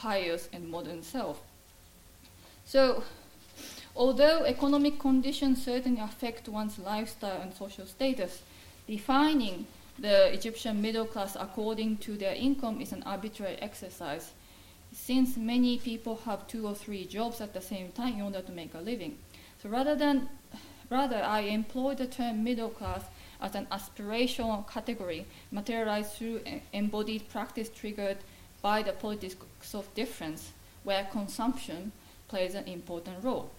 pious, 0.02 0.48
and 0.52 0.68
modern 0.68 1.00
self. 1.02 1.40
So, 2.64 3.04
although 3.94 4.44
economic 4.44 4.98
conditions 4.98 5.64
certainly 5.64 6.00
affect 6.00 6.48
one's 6.48 6.78
lifestyle 6.78 7.40
and 7.40 7.54
social 7.54 7.86
status, 7.86 8.42
defining 8.88 9.66
the 9.98 10.32
Egyptian 10.32 10.82
middle 10.82 11.04
class 11.04 11.36
according 11.38 11.98
to 11.98 12.16
their 12.16 12.34
income 12.34 12.80
is 12.80 12.92
an 12.92 13.04
arbitrary 13.04 13.56
exercise, 13.62 14.32
since 14.92 15.36
many 15.36 15.78
people 15.78 16.16
have 16.24 16.48
two 16.48 16.66
or 16.66 16.74
three 16.74 17.04
jobs 17.06 17.40
at 17.40 17.54
the 17.54 17.60
same 17.60 17.92
time 17.92 18.14
in 18.14 18.22
order 18.22 18.42
to 18.42 18.52
make 18.52 18.74
a 18.74 18.80
living. 18.80 19.16
So 19.62 19.68
rather 19.68 19.94
than 19.94 20.28
rather 20.90 21.22
I 21.22 21.40
employ 21.42 21.94
the 21.94 22.06
term 22.06 22.42
middle 22.42 22.70
class 22.70 23.04
as 23.40 23.54
an 23.54 23.66
aspirational 23.70 24.68
category 24.68 25.26
materialized 25.50 26.12
through 26.12 26.40
embodied 26.72 27.28
practice 27.28 27.70
triggered 27.70 28.18
by 28.60 28.82
the 28.82 28.92
politics 28.92 29.36
of 29.74 29.94
difference, 29.94 30.52
where 30.84 31.04
consumption 31.04 31.92
plays 32.28 32.54
an 32.54 32.66
important 32.66 33.22
role. 33.24 33.50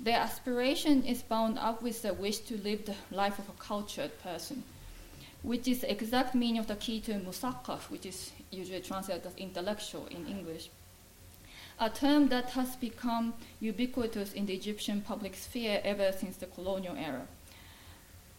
Their 0.00 0.18
aspiration 0.18 1.04
is 1.04 1.22
bound 1.22 1.58
up 1.58 1.82
with 1.82 2.02
the 2.02 2.14
wish 2.14 2.38
to 2.38 2.56
live 2.58 2.84
the 2.84 2.94
life 3.10 3.38
of 3.38 3.48
a 3.48 3.62
cultured 3.62 4.12
person 4.22 4.64
which 5.42 5.68
is 5.68 5.80
the 5.80 5.90
exact 5.90 6.34
meaning 6.34 6.58
of 6.58 6.66
the 6.66 6.76
key 6.76 7.00
term 7.00 7.22
musaqqaf, 7.22 7.90
which 7.90 8.06
is 8.06 8.32
usually 8.50 8.80
translated 8.80 9.24
as 9.26 9.34
intellectual 9.36 10.06
in 10.06 10.26
English. 10.26 10.70
A 11.80 11.88
term 11.88 12.28
that 12.28 12.50
has 12.50 12.74
become 12.74 13.34
ubiquitous 13.60 14.32
in 14.32 14.46
the 14.46 14.54
Egyptian 14.54 15.00
public 15.00 15.36
sphere 15.36 15.80
ever 15.84 16.10
since 16.12 16.36
the 16.36 16.46
colonial 16.46 16.96
era. 16.96 17.26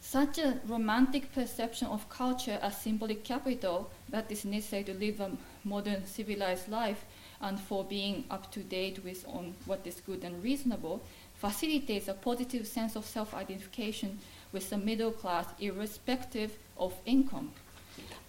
Such 0.01 0.37
a 0.39 0.59
romantic 0.65 1.33
perception 1.33 1.87
of 1.87 2.09
culture 2.09 2.57
as 2.61 2.81
symbolic 2.81 3.23
capital 3.23 3.91
that 4.09 4.31
is 4.31 4.45
necessary 4.45 4.83
to 4.85 4.93
live 4.93 5.19
a 5.19 5.31
modern 5.63 6.05
civilized 6.05 6.69
life 6.69 7.05
and 7.41 7.59
for 7.59 7.83
being 7.83 8.23
up 8.31 8.51
to 8.51 8.61
date 8.61 9.03
with 9.03 9.25
on 9.27 9.55
what 9.65 9.85
is 9.85 10.01
good 10.01 10.23
and 10.23 10.43
reasonable 10.43 11.01
facilitates 11.35 12.07
a 12.07 12.13
positive 12.13 12.67
sense 12.67 12.95
of 12.95 13.05
self-identification 13.05 14.19
with 14.51 14.69
the 14.69 14.77
middle 14.77 15.11
class 15.11 15.45
irrespective 15.59 16.57
of 16.77 16.93
income. 17.05 17.51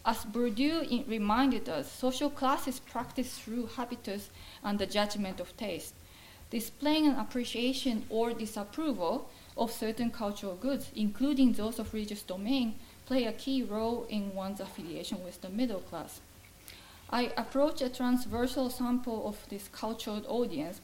As 0.04 0.24
Bourdieu 0.24 1.06
reminded 1.08 1.68
us, 1.68 1.90
social 1.90 2.30
class 2.30 2.66
is 2.68 2.80
practiced 2.80 3.42
through 3.42 3.66
habitus 3.76 4.30
and 4.62 4.78
the 4.78 4.86
judgment 4.86 5.40
of 5.40 5.56
taste, 5.56 5.94
displaying 6.50 7.06
an 7.06 7.16
appreciation 7.16 8.04
or 8.08 8.32
disapproval 8.32 9.28
of 9.56 9.72
certain 9.72 10.10
cultural 10.10 10.54
goods, 10.54 10.90
including 10.94 11.52
those 11.52 11.78
of 11.78 11.92
religious 11.92 12.22
domain, 12.22 12.74
play 13.06 13.24
a 13.24 13.32
key 13.32 13.62
role 13.62 14.06
in 14.08 14.34
one's 14.34 14.60
affiliation 14.60 15.22
with 15.24 15.40
the 15.42 15.48
middle 15.48 15.80
class. 15.80 16.20
I 17.10 17.32
approach 17.36 17.82
a 17.82 17.88
transversal 17.88 18.70
sample 18.70 19.26
of 19.26 19.36
this 19.48 19.68
cultured 19.72 20.24
audience 20.26 20.80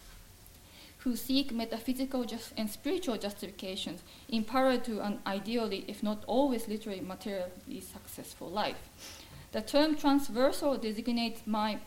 who 0.98 1.14
seek 1.14 1.52
metaphysical 1.52 2.26
and 2.56 2.68
spiritual 2.68 3.16
justifications 3.16 4.02
in 4.28 4.42
parallel 4.42 4.80
to 4.80 5.00
an 5.00 5.20
ideally, 5.24 5.84
if 5.86 6.02
not 6.02 6.24
always 6.26 6.66
literally, 6.66 7.00
materially 7.00 7.80
successful 7.80 8.50
life. 8.50 8.76
The 9.52 9.60
term 9.60 9.96
transversal 9.96 10.76
designates 10.76 11.46
my, 11.46 11.78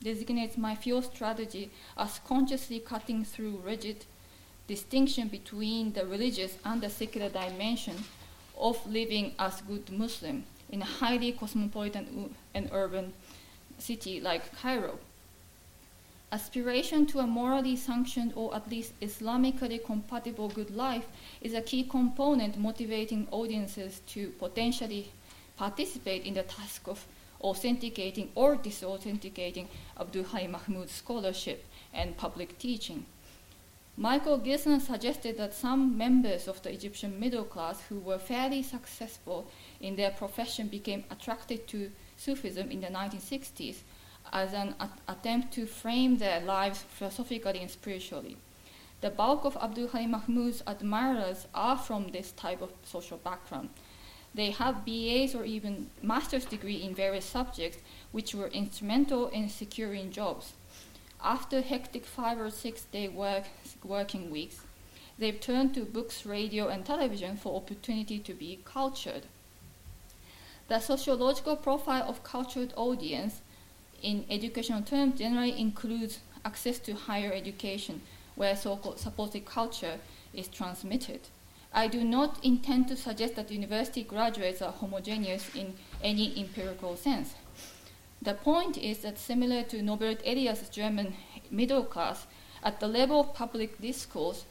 designates 0.00 0.56
my 0.56 0.76
field 0.76 1.04
strategy 1.04 1.72
as 1.98 2.20
consciously 2.20 2.78
cutting 2.78 3.24
through 3.24 3.60
rigid 3.64 4.04
distinction 4.70 5.26
between 5.28 5.92
the 5.94 6.06
religious 6.06 6.56
and 6.64 6.80
the 6.80 6.88
secular 6.88 7.28
dimension 7.28 7.96
of 8.56 8.76
living 8.86 9.34
as 9.38 9.60
good 9.62 9.90
Muslim 9.90 10.44
in 10.70 10.80
a 10.80 10.92
highly 11.00 11.32
cosmopolitan 11.32 12.34
and 12.54 12.70
urban 12.72 13.12
city 13.78 14.20
like 14.20 14.44
Cairo 14.60 14.98
aspiration 16.32 17.06
to 17.06 17.18
a 17.18 17.26
morally 17.26 17.74
sanctioned 17.74 18.32
or 18.36 18.54
at 18.54 18.70
least 18.70 18.98
Islamically 19.00 19.84
compatible 19.84 20.48
good 20.48 20.70
life 20.70 21.06
is 21.40 21.54
a 21.54 21.60
key 21.60 21.82
component 21.82 22.56
motivating 22.56 23.26
audiences 23.32 24.00
to 24.06 24.28
potentially 24.38 25.10
participate 25.56 26.24
in 26.24 26.34
the 26.34 26.42
task 26.44 26.86
of 26.86 27.04
authenticating 27.40 28.30
or 28.34 28.56
disauthenticating 28.56 29.66
Abdul 29.98 30.24
Halim 30.24 30.52
Mahmoud's 30.52 30.92
scholarship 30.92 31.64
and 31.92 32.16
public 32.16 32.58
teaching. 32.58 33.06
Michael 34.00 34.38
Gilsenan 34.38 34.80
suggested 34.80 35.36
that 35.36 35.52
some 35.52 35.98
members 35.98 36.48
of 36.48 36.62
the 36.62 36.72
Egyptian 36.72 37.20
middle 37.20 37.44
class 37.44 37.82
who 37.90 37.98
were 37.98 38.18
fairly 38.18 38.62
successful 38.62 39.46
in 39.78 39.94
their 39.94 40.10
profession 40.10 40.68
became 40.68 41.04
attracted 41.10 41.68
to 41.68 41.90
Sufism 42.16 42.70
in 42.70 42.80
the 42.80 42.86
1960s 42.86 43.82
as 44.32 44.54
an 44.54 44.74
attempt 45.06 45.52
to 45.52 45.66
frame 45.66 46.16
their 46.16 46.40
lives 46.40 46.80
philosophically 46.80 47.60
and 47.60 47.70
spiritually. 47.70 48.38
The 49.02 49.10
bulk 49.10 49.44
of 49.44 49.58
Abdul 49.58 49.88
Halim 49.88 50.12
Mahmoud's 50.12 50.62
admirers 50.66 51.46
are 51.54 51.76
from 51.76 52.08
this 52.08 52.32
type 52.32 52.62
of 52.62 52.72
social 52.82 53.18
background. 53.18 53.68
They 54.34 54.52
have 54.52 54.86
BAs 54.86 55.34
or 55.34 55.44
even 55.44 55.90
master's 56.00 56.46
degree 56.46 56.82
in 56.82 56.94
various 56.94 57.26
subjects, 57.26 57.76
which 58.12 58.34
were 58.34 58.48
instrumental 58.48 59.28
in 59.28 59.50
securing 59.50 60.10
jobs. 60.10 60.54
After 61.22 61.60
hectic 61.60 62.06
five 62.06 62.40
or 62.40 62.50
six 62.50 62.84
day 62.84 63.08
work, 63.08 63.44
working 63.84 64.30
weeks, 64.30 64.60
they've 65.18 65.38
turned 65.38 65.74
to 65.74 65.84
books, 65.84 66.24
radio, 66.24 66.68
and 66.68 66.84
television 66.84 67.36
for 67.36 67.56
opportunity 67.56 68.18
to 68.18 68.32
be 68.32 68.60
cultured. 68.64 69.26
The 70.68 70.80
sociological 70.80 71.56
profile 71.56 72.08
of 72.08 72.24
cultured 72.24 72.72
audience 72.76 73.42
in 74.02 74.24
educational 74.30 74.82
terms 74.82 75.18
generally 75.18 75.58
includes 75.60 76.20
access 76.44 76.78
to 76.78 76.94
higher 76.94 77.32
education, 77.32 78.00
where 78.34 78.56
so-called 78.56 78.98
supposed 78.98 79.44
culture 79.44 79.98
is 80.32 80.48
transmitted. 80.48 81.20
I 81.72 81.86
do 81.86 82.02
not 82.02 82.42
intend 82.42 82.88
to 82.88 82.96
suggest 82.96 83.36
that 83.36 83.50
university 83.50 84.02
graduates 84.02 84.62
are 84.62 84.72
homogeneous 84.72 85.54
in 85.54 85.74
any 86.02 86.40
empirical 86.40 86.96
sense. 86.96 87.34
The 88.22 88.34
point 88.34 88.76
is 88.76 88.98
that 88.98 89.18
similar 89.18 89.62
to 89.64 89.82
Norbert 89.82 90.20
Elias' 90.26 90.68
German 90.68 91.14
middle 91.50 91.84
class, 91.84 92.26
at 92.62 92.78
the 92.78 92.88
level 92.88 93.20
of 93.20 93.34
public 93.34 93.80
discourse, 93.80 94.44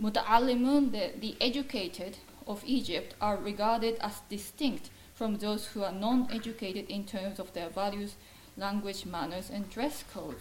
muta'allimun, 0.00 0.92
the, 0.92 1.10
the 1.20 1.36
educated 1.40 2.16
of 2.46 2.62
Egypt, 2.64 3.14
are 3.20 3.36
regarded 3.36 3.98
as 4.00 4.22
distinct 4.30 4.88
from 5.14 5.36
those 5.36 5.66
who 5.66 5.82
are 5.82 5.92
non-educated 5.92 6.88
in 6.88 7.04
terms 7.04 7.38
of 7.38 7.52
their 7.52 7.68
values, 7.68 8.14
language, 8.56 9.04
manners, 9.04 9.50
and 9.50 9.68
dress 9.68 10.04
code. 10.12 10.36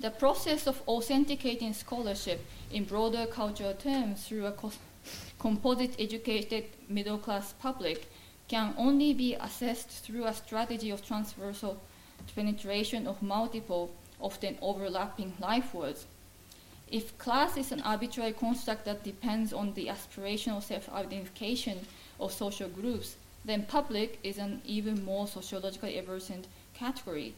The 0.00 0.10
process 0.10 0.66
of 0.66 0.82
authenticating 0.88 1.74
scholarship 1.74 2.44
in 2.72 2.84
broader 2.84 3.26
cultural 3.26 3.74
terms 3.74 4.26
through 4.26 4.46
a 4.46 4.52
co- 4.52 4.72
composite 5.38 5.94
educated 5.98 6.64
middle 6.88 7.18
class 7.18 7.52
public 7.60 8.08
can 8.48 8.74
only 8.76 9.12
be 9.12 9.34
assessed 9.34 9.90
through 9.90 10.26
a 10.26 10.34
strategy 10.34 10.90
of 10.90 11.04
transversal 11.04 11.80
penetration 12.34 13.06
of 13.06 13.22
multiple, 13.22 13.90
often 14.20 14.58
overlapping 14.60 15.32
life 15.40 15.74
words. 15.74 16.06
If 16.88 17.16
class 17.18 17.56
is 17.56 17.72
an 17.72 17.80
arbitrary 17.80 18.32
construct 18.32 18.84
that 18.84 19.02
depends 19.02 19.52
on 19.52 19.74
the 19.74 19.88
aspirational 19.88 20.62
self 20.62 20.88
identification 20.92 21.80
of 22.20 22.32
social 22.32 22.68
groups, 22.68 23.16
then 23.44 23.64
public 23.64 24.18
is 24.22 24.38
an 24.38 24.60
even 24.64 25.04
more 25.04 25.26
sociologically 25.26 25.98
evanescent 25.98 26.46
category. 26.74 27.34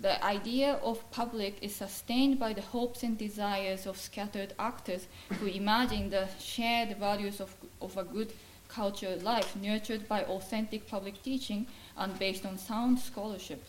The 0.00 0.24
idea 0.24 0.74
of 0.82 1.10
public 1.10 1.58
is 1.60 1.74
sustained 1.74 2.38
by 2.38 2.52
the 2.54 2.62
hopes 2.62 3.02
and 3.02 3.18
desires 3.18 3.86
of 3.86 3.98
scattered 3.98 4.54
actors 4.58 5.06
who 5.38 5.46
imagine 5.46 6.10
the 6.10 6.28
shared 6.38 6.96
values 6.96 7.40
of, 7.40 7.54
of 7.82 7.96
a 7.96 8.04
good 8.04 8.32
cultural 8.70 9.18
life 9.18 9.56
nurtured 9.56 10.08
by 10.08 10.22
authentic 10.22 10.88
public 10.88 11.22
teaching 11.22 11.66
and 11.96 12.18
based 12.18 12.46
on 12.46 12.58
sound 12.58 12.98
scholarship. 12.98 13.62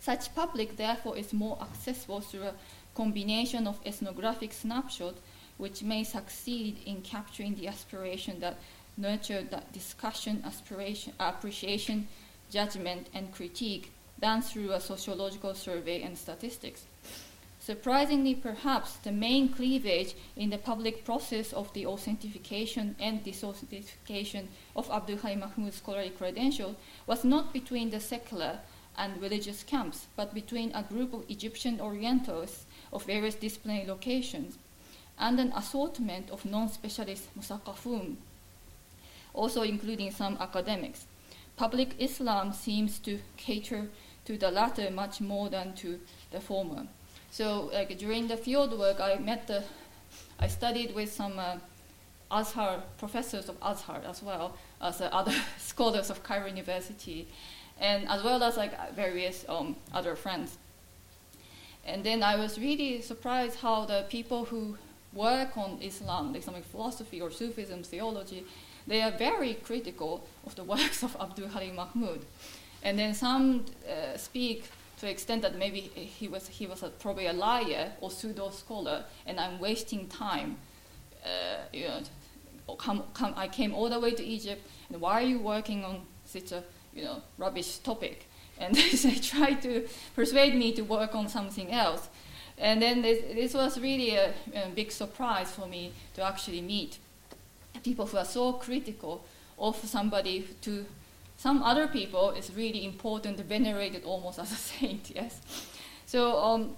Such 0.00 0.34
public, 0.34 0.76
therefore, 0.76 1.16
is 1.16 1.32
more 1.32 1.58
accessible 1.60 2.20
through 2.20 2.44
a 2.44 2.54
combination 2.94 3.66
of 3.66 3.80
ethnographic 3.84 4.52
snapshots 4.52 5.20
which 5.58 5.82
may 5.82 6.04
succeed 6.04 6.76
in 6.84 7.00
capturing 7.02 7.54
the 7.56 7.66
aspiration 7.66 8.40
that 8.40 8.58
nurtured 8.96 9.50
that 9.50 9.72
discussion, 9.72 10.42
aspiration, 10.44 11.12
appreciation, 11.18 12.08
judgment, 12.50 13.08
and 13.14 13.32
critique 13.32 13.90
than 14.18 14.40
through 14.42 14.72
a 14.72 14.80
sociological 14.80 15.54
survey 15.54 16.02
and 16.02 16.16
statistics. 16.16 16.84
Surprisingly, 17.66 18.32
perhaps, 18.32 18.94
the 18.98 19.10
main 19.10 19.48
cleavage 19.48 20.14
in 20.36 20.50
the 20.50 20.56
public 20.56 21.04
process 21.04 21.52
of 21.52 21.72
the 21.72 21.84
authentication 21.84 22.94
and 23.00 23.24
disauthentication 23.24 24.46
of 24.76 24.88
Abdul 24.88 25.18
Halim 25.18 25.40
Mahmoud's 25.40 25.78
scholarly 25.78 26.10
credentials 26.10 26.76
was 27.08 27.24
not 27.24 27.52
between 27.52 27.90
the 27.90 27.98
secular 27.98 28.60
and 28.96 29.20
religious 29.20 29.64
camps, 29.64 30.06
but 30.14 30.32
between 30.32 30.70
a 30.76 30.84
group 30.84 31.12
of 31.12 31.28
Egyptian 31.28 31.80
Orientals 31.80 32.66
of 32.92 33.04
various 33.04 33.34
disciplinary 33.34 33.84
locations 33.84 34.58
and 35.18 35.40
an 35.40 35.52
assortment 35.56 36.30
of 36.30 36.44
non-specialist 36.44 37.36
musaqafun, 37.36 38.14
also 39.34 39.62
including 39.62 40.12
some 40.12 40.36
academics. 40.38 41.06
Public 41.56 41.96
Islam 41.98 42.52
seems 42.52 43.00
to 43.00 43.18
cater 43.36 43.88
to 44.24 44.38
the 44.38 44.52
latter 44.52 44.88
much 44.88 45.20
more 45.20 45.48
than 45.48 45.74
to 45.74 45.98
the 46.30 46.40
former. 46.40 46.86
So 47.30 47.70
like 47.72 47.96
during 47.98 48.28
the 48.28 48.36
field 48.36 48.78
work, 48.78 49.00
I 49.00 49.16
met 49.16 49.46
the, 49.46 49.62
I 50.38 50.48
studied 50.48 50.94
with 50.94 51.12
some 51.12 51.38
uh, 51.38 51.56
Azhar 52.30 52.82
professors 52.98 53.48
of 53.48 53.56
Azhar 53.62 54.00
as 54.08 54.22
well 54.22 54.56
as 54.80 55.00
uh, 55.00 55.08
other 55.12 55.34
scholars 55.58 56.10
of 56.10 56.22
Cairo 56.22 56.46
University, 56.46 57.28
and 57.80 58.08
as 58.08 58.22
well 58.22 58.42
as 58.42 58.56
like 58.56 58.94
various 58.94 59.44
um, 59.48 59.76
other 59.92 60.16
friends. 60.16 60.58
And 61.84 62.02
then 62.02 62.22
I 62.22 62.36
was 62.36 62.58
really 62.58 63.00
surprised 63.00 63.60
how 63.60 63.84
the 63.84 64.06
people 64.08 64.46
who 64.46 64.76
work 65.12 65.56
on 65.56 65.78
Islam, 65.80 66.34
Islamic 66.34 66.64
philosophy 66.64 67.20
or 67.20 67.30
Sufism 67.30 67.82
theology, 67.82 68.44
they 68.86 69.02
are 69.02 69.12
very 69.12 69.54
critical 69.54 70.26
of 70.44 70.54
the 70.56 70.64
works 70.74 71.02
of 71.02 71.16
Abdul 71.20 71.48
Halim 71.48 71.76
Mahmoud. 71.76 72.20
And 72.82 72.98
then 72.98 73.14
some 73.14 73.64
uh, 73.88 74.16
speak 74.16 74.64
to 74.96 75.02
the 75.02 75.10
extent 75.10 75.42
that 75.42 75.56
maybe 75.56 75.80
he 75.80 76.28
was, 76.28 76.48
he 76.48 76.66
was 76.66 76.82
a, 76.82 76.88
probably 76.88 77.26
a 77.26 77.32
liar 77.32 77.92
or 78.00 78.10
pseudo 78.10 78.50
scholar, 78.50 79.04
and 79.26 79.38
I'm 79.38 79.58
wasting 79.58 80.08
time. 80.08 80.56
Uh, 81.24 81.64
you 81.72 81.86
know, 81.88 82.02
come, 82.78 83.04
come, 83.12 83.34
I 83.36 83.48
came 83.48 83.74
all 83.74 83.90
the 83.90 84.00
way 84.00 84.12
to 84.12 84.24
Egypt, 84.24 84.66
and 84.88 85.00
why 85.00 85.14
are 85.14 85.26
you 85.26 85.38
working 85.38 85.84
on 85.84 86.02
such 86.24 86.52
a 86.52 86.62
you 86.94 87.04
know 87.04 87.22
rubbish 87.36 87.78
topic? 87.78 88.26
And 88.58 88.74
they 89.02 89.14
tried 89.16 89.60
to 89.62 89.86
persuade 90.14 90.54
me 90.54 90.72
to 90.72 90.82
work 90.82 91.14
on 91.14 91.28
something 91.28 91.72
else. 91.72 92.08
And 92.58 92.80
then 92.80 93.02
this, 93.02 93.22
this 93.34 93.52
was 93.52 93.78
really 93.78 94.16
a, 94.16 94.32
a 94.54 94.70
big 94.74 94.90
surprise 94.90 95.52
for 95.52 95.66
me 95.66 95.92
to 96.14 96.22
actually 96.22 96.62
meet 96.62 96.98
people 97.82 98.06
who 98.06 98.16
are 98.16 98.24
so 98.24 98.54
critical 98.54 99.24
of 99.58 99.76
somebody 99.76 100.46
to 100.62 100.86
some 101.36 101.62
other 101.62 101.86
people 101.86 102.30
it's 102.30 102.50
really 102.50 102.84
important, 102.84 103.38
venerated 103.40 104.04
almost 104.04 104.38
as 104.44 104.52
a 104.52 104.56
saint, 104.56 105.10
yes. 105.14 105.40
So 106.06 106.38
um, 106.38 106.76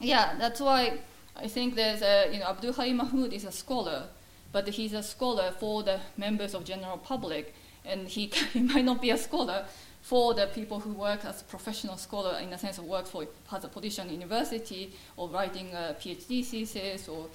yeah, 0.00 0.36
that's 0.38 0.60
why 0.60 0.98
I 1.36 1.48
think 1.48 1.74
there's 1.74 2.02
a, 2.02 2.30
you 2.32 2.40
know, 2.40 2.46
Abdul 2.46 2.72
Halim 2.72 2.96
Mahmoud 2.96 3.32
is 3.32 3.44
a 3.44 3.52
scholar, 3.52 4.08
but 4.52 4.68
he's 4.68 4.92
a 4.92 5.02
scholar 5.02 5.52
for 5.58 5.82
the 5.82 6.00
members 6.16 6.54
of 6.54 6.64
general 6.64 6.98
public, 6.98 7.54
and 7.84 8.08
he, 8.08 8.26
he 8.52 8.60
might 8.60 8.84
not 8.84 9.00
be 9.00 9.10
a 9.10 9.18
scholar 9.18 9.64
for 10.02 10.34
the 10.34 10.46
people 10.46 10.80
who 10.80 10.92
work 10.92 11.24
as 11.24 11.42
professional 11.42 11.96
scholar 11.96 12.38
in 12.38 12.50
the 12.50 12.56
sense 12.56 12.78
of 12.78 12.84
work 12.84 13.06
for 13.06 13.26
has 13.50 13.64
a 13.64 13.68
position 13.68 14.08
in 14.08 14.14
university 14.14 14.92
or 15.16 15.28
writing 15.28 15.70
a 15.74 15.94
PhD 16.00 16.44
thesis 16.44 17.08
or 17.08 17.26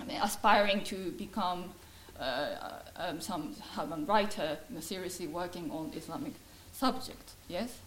I 0.00 0.04
mean, 0.04 0.20
aspiring 0.22 0.84
to 0.84 1.10
become 1.12 1.70
um, 2.18 3.20
some 3.20 3.54
Havan 3.74 4.06
writer 4.06 4.58
know, 4.70 4.80
seriously 4.80 5.26
working 5.26 5.70
on 5.70 5.92
Islamic 5.94 6.32
subject. 6.72 7.32
Yes. 7.48 7.78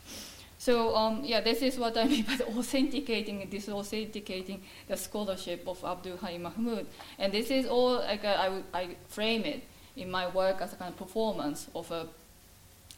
So 0.57 0.95
um, 0.95 1.21
yeah, 1.23 1.41
this 1.41 1.61
is 1.61 1.77
what 1.77 1.97
I 1.97 2.05
mean 2.05 2.23
by 2.23 2.37
authenticating 2.57 3.47
disauthenticating 3.49 4.59
the 4.87 4.97
scholarship 4.97 5.67
of 5.67 5.83
Abdul 5.83 6.17
Halim 6.17 6.43
Mahmoud. 6.43 6.87
And 7.19 7.31
this 7.31 7.51
is 7.51 7.67
all 7.67 7.95
like 7.95 8.23
a, 8.23 8.39
I, 8.39 8.61
I 8.73 8.95
frame 9.07 9.43
it 9.45 9.63
in 9.95 10.09
my 10.11 10.27
work 10.27 10.61
as 10.61 10.73
a 10.73 10.75
kind 10.75 10.91
of 10.91 10.97
performance 10.97 11.67
of 11.75 11.91
a, 11.91 12.07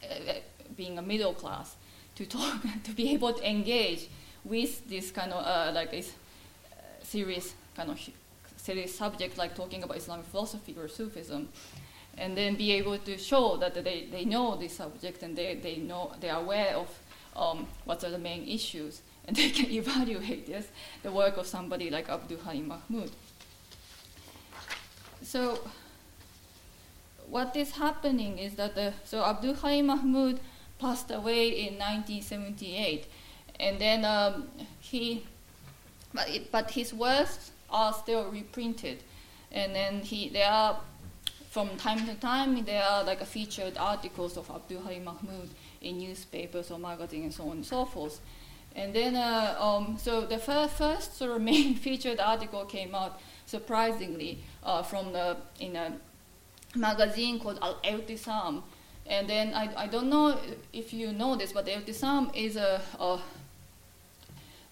uh, 0.02 0.32
being 0.76 0.98
a 0.98 1.02
middle 1.02 1.34
class 1.34 1.76
to 2.16 2.26
talk 2.26 2.62
to 2.84 2.92
be 2.92 3.12
able 3.12 3.32
to 3.32 3.48
engage 3.48 4.08
with 4.44 4.88
this 4.88 5.10
kind 5.10 5.32
of 5.32 5.44
uh, 5.44 5.72
like 5.74 5.90
this 5.90 6.12
uh, 6.72 6.76
serious 7.02 7.54
kind 7.76 7.90
of 7.90 7.98
serious 8.60 8.94
subject 8.96 9.38
like 9.38 9.54
talking 9.54 9.82
about 9.82 9.96
Islamic 9.96 10.26
philosophy 10.26 10.74
or 10.78 10.88
Sufism, 10.88 11.48
and 12.18 12.36
then 12.36 12.56
be 12.56 12.72
able 12.72 12.98
to 12.98 13.16
show 13.16 13.56
that 13.56 13.74
they, 13.74 14.06
they 14.10 14.24
know 14.24 14.56
this 14.56 14.76
subject 14.76 15.22
and 15.22 15.36
they, 15.36 15.54
they 15.54 15.76
know 15.76 16.12
they 16.20 16.28
are 16.28 16.40
aware 16.40 16.76
of 16.76 16.88
um, 17.36 17.66
what 17.84 18.04
are 18.04 18.10
the 18.10 18.18
main 18.18 18.46
issues, 18.46 19.02
and 19.26 19.36
they 19.36 19.50
can 19.50 19.70
evaluate 19.70 20.48
yes, 20.48 20.66
the 21.02 21.12
work 21.12 21.36
of 21.36 21.46
somebody 21.46 21.90
like 21.90 22.08
Abdul 22.08 22.40
Halim 22.40 22.68
Mahmoud. 22.68 23.10
So 25.22 25.60
what 27.28 27.54
is 27.56 27.72
happening 27.72 28.38
is 28.38 28.54
that 28.56 28.74
the, 28.74 28.92
so 29.04 29.24
Abdul 29.24 29.54
Halim 29.54 29.86
Mahmoud 29.86 30.40
passed 30.78 31.10
away 31.10 31.50
in 31.50 31.74
1978, 31.74 33.06
and 33.60 33.78
then 33.78 34.04
um, 34.04 34.48
he, 34.80 35.24
but, 36.12 36.28
it, 36.28 36.50
but 36.50 36.70
his 36.72 36.92
works 36.92 37.52
are 37.70 37.92
still 37.92 38.30
reprinted. 38.30 39.02
And 39.52 39.74
then 39.74 40.00
he, 40.00 40.28
there 40.28 40.50
are, 40.50 40.80
from 41.50 41.76
time 41.76 42.06
to 42.06 42.14
time, 42.14 42.64
there 42.64 42.82
are 42.82 43.04
like 43.04 43.24
featured 43.26 43.76
articles 43.78 44.36
of 44.36 44.50
Abdul 44.50 44.82
Halim 44.82 45.04
Mahmoud 45.04 45.48
in 45.80 45.98
newspapers 45.98 46.70
or 46.70 46.78
magazines 46.78 47.24
and 47.24 47.34
so 47.34 47.44
on 47.44 47.56
and 47.58 47.66
so 47.66 47.84
forth. 47.84 48.20
And 48.76 48.94
then, 48.94 49.16
uh, 49.16 49.56
um, 49.58 49.96
so 49.98 50.22
the 50.22 50.38
first, 50.38 50.74
first 50.74 51.16
sort 51.16 51.32
of 51.32 51.42
main 51.42 51.74
featured 51.74 52.20
article 52.20 52.64
came 52.64 52.94
out 52.94 53.20
surprisingly 53.46 54.38
uh, 54.62 54.82
from 54.82 55.12
the 55.12 55.36
in 55.58 55.74
a 55.74 55.92
magazine 56.76 57.40
called 57.40 57.58
Al 57.60 57.80
Iltisam. 57.82 58.62
And 59.06 59.28
then 59.28 59.54
I, 59.54 59.84
I 59.84 59.86
don't 59.88 60.08
know 60.08 60.38
if 60.72 60.92
you 60.92 61.12
know 61.12 61.34
this, 61.34 61.52
but 61.52 61.66
Iltisam 61.66 62.30
is 62.36 62.54
a, 62.54 62.80
a 63.00 63.20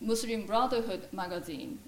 Muslim 0.01 0.47
Brotherhood 0.47 1.09
magazine 1.11 1.81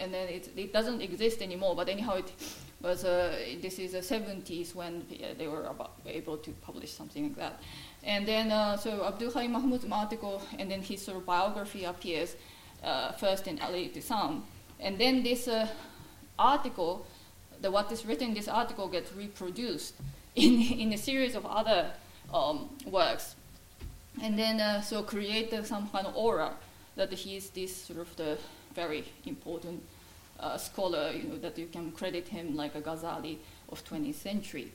and 0.00 0.12
then 0.12 0.28
it, 0.28 0.50
it 0.56 0.72
doesn't 0.72 1.00
exist 1.00 1.42
anymore. 1.42 1.74
But 1.76 1.88
anyhow, 1.88 2.14
it 2.14 2.32
was 2.80 3.04
uh, 3.04 3.36
this 3.60 3.78
is 3.78 3.92
the 3.92 3.98
70s 3.98 4.74
when 4.74 5.06
they 5.38 5.48
were 5.48 5.68
able 6.06 6.36
to 6.38 6.50
publish 6.62 6.92
something 6.92 7.24
like 7.24 7.36
that. 7.36 7.62
And 8.02 8.26
then 8.26 8.52
uh, 8.52 8.76
so 8.76 9.04
Abdul 9.04 9.32
Halim 9.32 9.52
Mahmoud's 9.52 9.86
article 9.90 10.42
and 10.58 10.70
then 10.70 10.82
his 10.82 11.02
sort 11.02 11.16
of 11.16 11.26
biography 11.26 11.84
appears. 11.84 12.36
uh, 12.84 13.12
first 13.12 13.48
in 13.48 13.58
Ali 13.60 13.90
Tisam. 13.94 14.42
And 14.78 14.98
then 14.98 15.22
this 15.22 15.48
uh, 15.48 15.66
article, 16.38 17.06
the, 17.60 17.70
what 17.70 17.90
is 17.90 18.04
written 18.04 18.28
in 18.28 18.34
this 18.34 18.48
article 18.48 18.88
gets 18.88 19.12
reproduced 19.12 19.94
in, 20.34 20.60
in 20.60 20.92
a 20.92 20.98
series 20.98 21.34
of 21.34 21.46
other 21.46 21.90
um, 22.32 22.68
works. 22.86 23.36
And 24.22 24.38
then 24.38 24.60
uh, 24.60 24.80
so 24.80 25.02
create 25.02 25.52
some 25.66 25.88
kind 25.88 26.06
of 26.06 26.16
aura 26.16 26.52
that 26.96 27.12
he 27.12 27.36
is 27.36 27.50
this 27.50 27.74
sort 27.74 28.00
of 28.00 28.14
the 28.16 28.38
very 28.74 29.04
important 29.26 29.82
uh, 30.40 30.56
scholar, 30.58 31.10
you 31.12 31.24
know, 31.24 31.38
that 31.38 31.58
you 31.58 31.66
can 31.66 31.92
credit 31.92 32.28
him 32.28 32.56
like 32.56 32.74
a 32.74 32.80
Ghazali 32.80 33.38
of 33.70 33.84
20th 33.84 34.14
century. 34.14 34.72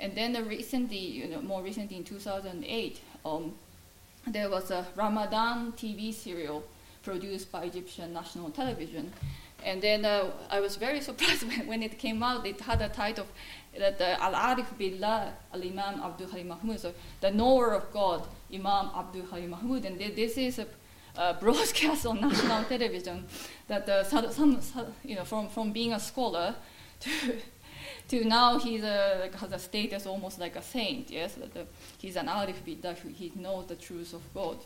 And 0.00 0.14
then 0.14 0.36
uh, 0.36 0.42
recently, 0.42 0.98
you 0.98 1.28
know, 1.28 1.40
more 1.40 1.62
recently 1.62 1.96
in 1.96 2.04
2008, 2.04 3.00
um, 3.24 3.54
there 4.26 4.50
was 4.50 4.70
a 4.70 4.86
Ramadan 4.96 5.72
TV 5.72 6.12
serial 6.12 6.64
produced 7.02 7.50
by 7.50 7.64
Egyptian 7.64 8.12
National 8.12 8.50
Television. 8.50 9.12
And 9.64 9.82
then 9.82 10.04
uh, 10.04 10.30
I 10.50 10.60
was 10.60 10.76
very 10.76 11.00
surprised 11.08 11.46
when, 11.48 11.66
when, 11.66 11.82
it 11.82 11.98
came 11.98 12.22
out. 12.22 12.46
It 12.46 12.60
had 12.60 12.80
a 12.82 12.88
title 12.88 13.26
that 13.76 14.00
uh, 14.00 14.16
Al 14.20 14.34
Arif 14.34 14.76
Billah 14.78 15.32
Al 15.54 15.62
Imam 15.62 16.00
Abdul 16.02 16.28
Halim 16.28 16.48
Mahmud, 16.48 16.80
so 16.80 16.94
the 17.20 17.30
knower 17.30 17.74
of 17.74 17.92
God, 17.92 18.26
Imam 18.52 18.90
Abdul 18.94 19.26
Halim 19.26 19.50
Mahmud. 19.50 19.84
And 19.84 19.98
this 19.98 20.36
is 20.36 20.58
a, 20.58 20.66
a 21.18 21.34
broadcast 21.34 22.06
on 22.10 22.20
national 22.20 22.64
television 22.64 23.24
that 23.66 23.88
uh, 23.88 24.04
some, 24.04 24.60
you 25.04 25.16
know, 25.16 25.24
from, 25.24 25.48
from 25.48 25.72
being 25.72 25.92
a 25.92 26.00
scholar 26.00 26.54
to 27.00 27.10
to 28.08 28.24
now 28.24 28.58
he's 28.58 28.82
like, 28.82 29.34
has 29.34 29.52
a 29.52 29.58
status 29.58 30.06
almost 30.06 30.38
like 30.38 30.56
a 30.56 30.62
saint, 30.62 31.10
yes? 31.10 31.34
That 31.34 31.66
he's 31.98 32.16
an 32.16 32.26
arif 32.26 32.64
billah, 32.64 32.94
he 32.94 33.32
knows 33.36 33.66
the 33.66 33.76
truth 33.76 34.14
of 34.14 34.22
God. 34.32 34.56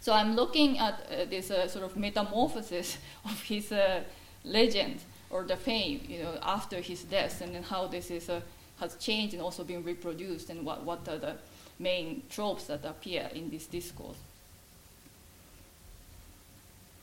So 0.00 0.12
I'm 0.12 0.34
looking 0.34 0.78
at 0.78 0.94
uh, 1.10 1.24
this 1.26 1.50
uh, 1.50 1.68
sort 1.68 1.84
of 1.84 1.96
metamorphosis 1.96 2.98
of 3.24 3.42
his 3.42 3.72
uh, 3.72 4.02
legend 4.44 5.00
or 5.30 5.42
the 5.44 5.56
fame, 5.56 6.00
you 6.08 6.22
know, 6.22 6.38
after 6.42 6.80
his 6.80 7.02
death, 7.02 7.42
and 7.42 7.54
then 7.54 7.62
how 7.62 7.86
this 7.86 8.10
is, 8.10 8.30
uh, 8.30 8.40
has 8.80 8.94
changed 8.96 9.34
and 9.34 9.42
also 9.42 9.62
been 9.62 9.84
reproduced, 9.84 10.48
and 10.48 10.64
what, 10.64 10.84
what 10.84 11.06
are 11.08 11.18
the 11.18 11.34
main 11.78 12.22
tropes 12.30 12.64
that 12.64 12.84
appear 12.84 13.28
in 13.34 13.50
this 13.50 13.66
discourse. 13.66 14.16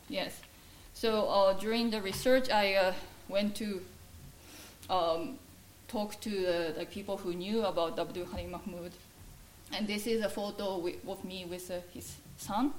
Yes. 0.10 0.40
So 0.94 1.28
uh, 1.28 1.54
during 1.54 1.90
the 1.90 2.02
research, 2.02 2.50
I 2.50 2.76
uh, 2.76 2.94
went 3.28 3.56
to 3.56 3.82
um, 4.90 5.38
talk 5.88 6.20
to 6.22 6.30
the, 6.30 6.74
the, 6.80 6.86
people 6.86 7.18
who 7.18 7.34
knew 7.34 7.64
about 7.66 8.00
Abdul 8.00 8.26
Halim 8.26 8.52
Mahmoud. 8.52 8.92
And 9.74 9.88
this 9.88 10.08
is 10.08 10.24
a 10.24 10.30
photo 10.30 10.78
with, 10.78 10.96
of 11.08 11.24
me 11.26 11.46
with 11.46 11.70
uh, 11.72 11.80
his 11.94 12.16
son. 12.38 12.74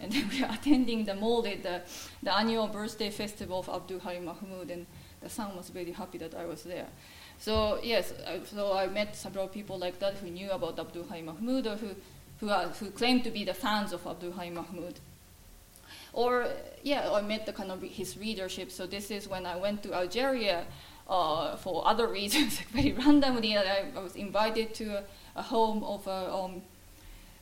And 0.00 0.10
then 0.14 0.28
we 0.30 0.42
are 0.42 0.52
attending 0.52 1.04
the 1.04 1.12
Mawlid, 1.12 1.62
the, 1.62 1.82
the 2.22 2.34
annual 2.34 2.66
birthday 2.66 3.10
festival 3.10 3.60
of 3.60 3.68
Abdul 3.68 4.00
Halim 4.00 4.24
Mahmoud, 4.24 4.70
and 4.70 4.86
the 5.20 5.28
son 5.28 5.56
was 5.56 5.68
very 5.68 5.92
happy 5.92 6.18
that 6.18 6.34
I 6.34 6.44
was 6.46 6.62
there. 6.64 6.86
So 7.38 7.78
yes, 7.82 8.12
so 8.46 8.76
I 8.76 8.86
met 8.86 9.16
several 9.16 9.48
people 9.48 9.78
like 9.78 9.98
that 9.98 10.14
who 10.14 10.30
knew 10.30 10.50
about 10.50 10.78
Abdul 10.78 11.04
Halim 11.04 11.26
Mahmoud 11.26 11.66
or 11.66 11.76
who, 11.76 11.90
who, 12.40 12.50
are, 12.50 12.68
who 12.68 12.90
claimed 12.90 13.24
to 13.24 13.30
be 13.30 13.44
the 13.44 13.54
fans 13.54 13.92
of 13.92 14.06
Abdul 14.06 14.32
Halim 14.32 14.54
Mahmoud. 14.54 14.94
Or 16.14 16.46
yeah, 16.82 17.10
I 17.12 17.20
met 17.20 17.44
the 17.44 17.52
kind 17.52 17.70
of 17.70 17.82
his 17.82 18.16
readership. 18.16 18.70
So 18.70 18.86
this 18.86 19.10
is 19.10 19.28
when 19.28 19.44
I 19.46 19.56
went 19.56 19.82
to 19.82 19.92
Algeria 19.92 20.64
uh, 21.08 21.56
for 21.56 21.86
other 21.86 22.06
reasons, 22.20 22.60
very 22.72 22.92
randomly, 22.92 23.56
I, 23.56 23.90
I, 23.94 24.00
was 24.00 24.16
invited 24.16 24.74
to 24.74 24.98
a, 24.98 25.04
a 25.36 25.42
home 25.42 25.82
of 25.84 26.06
a 26.06 26.32
um, 26.32 26.62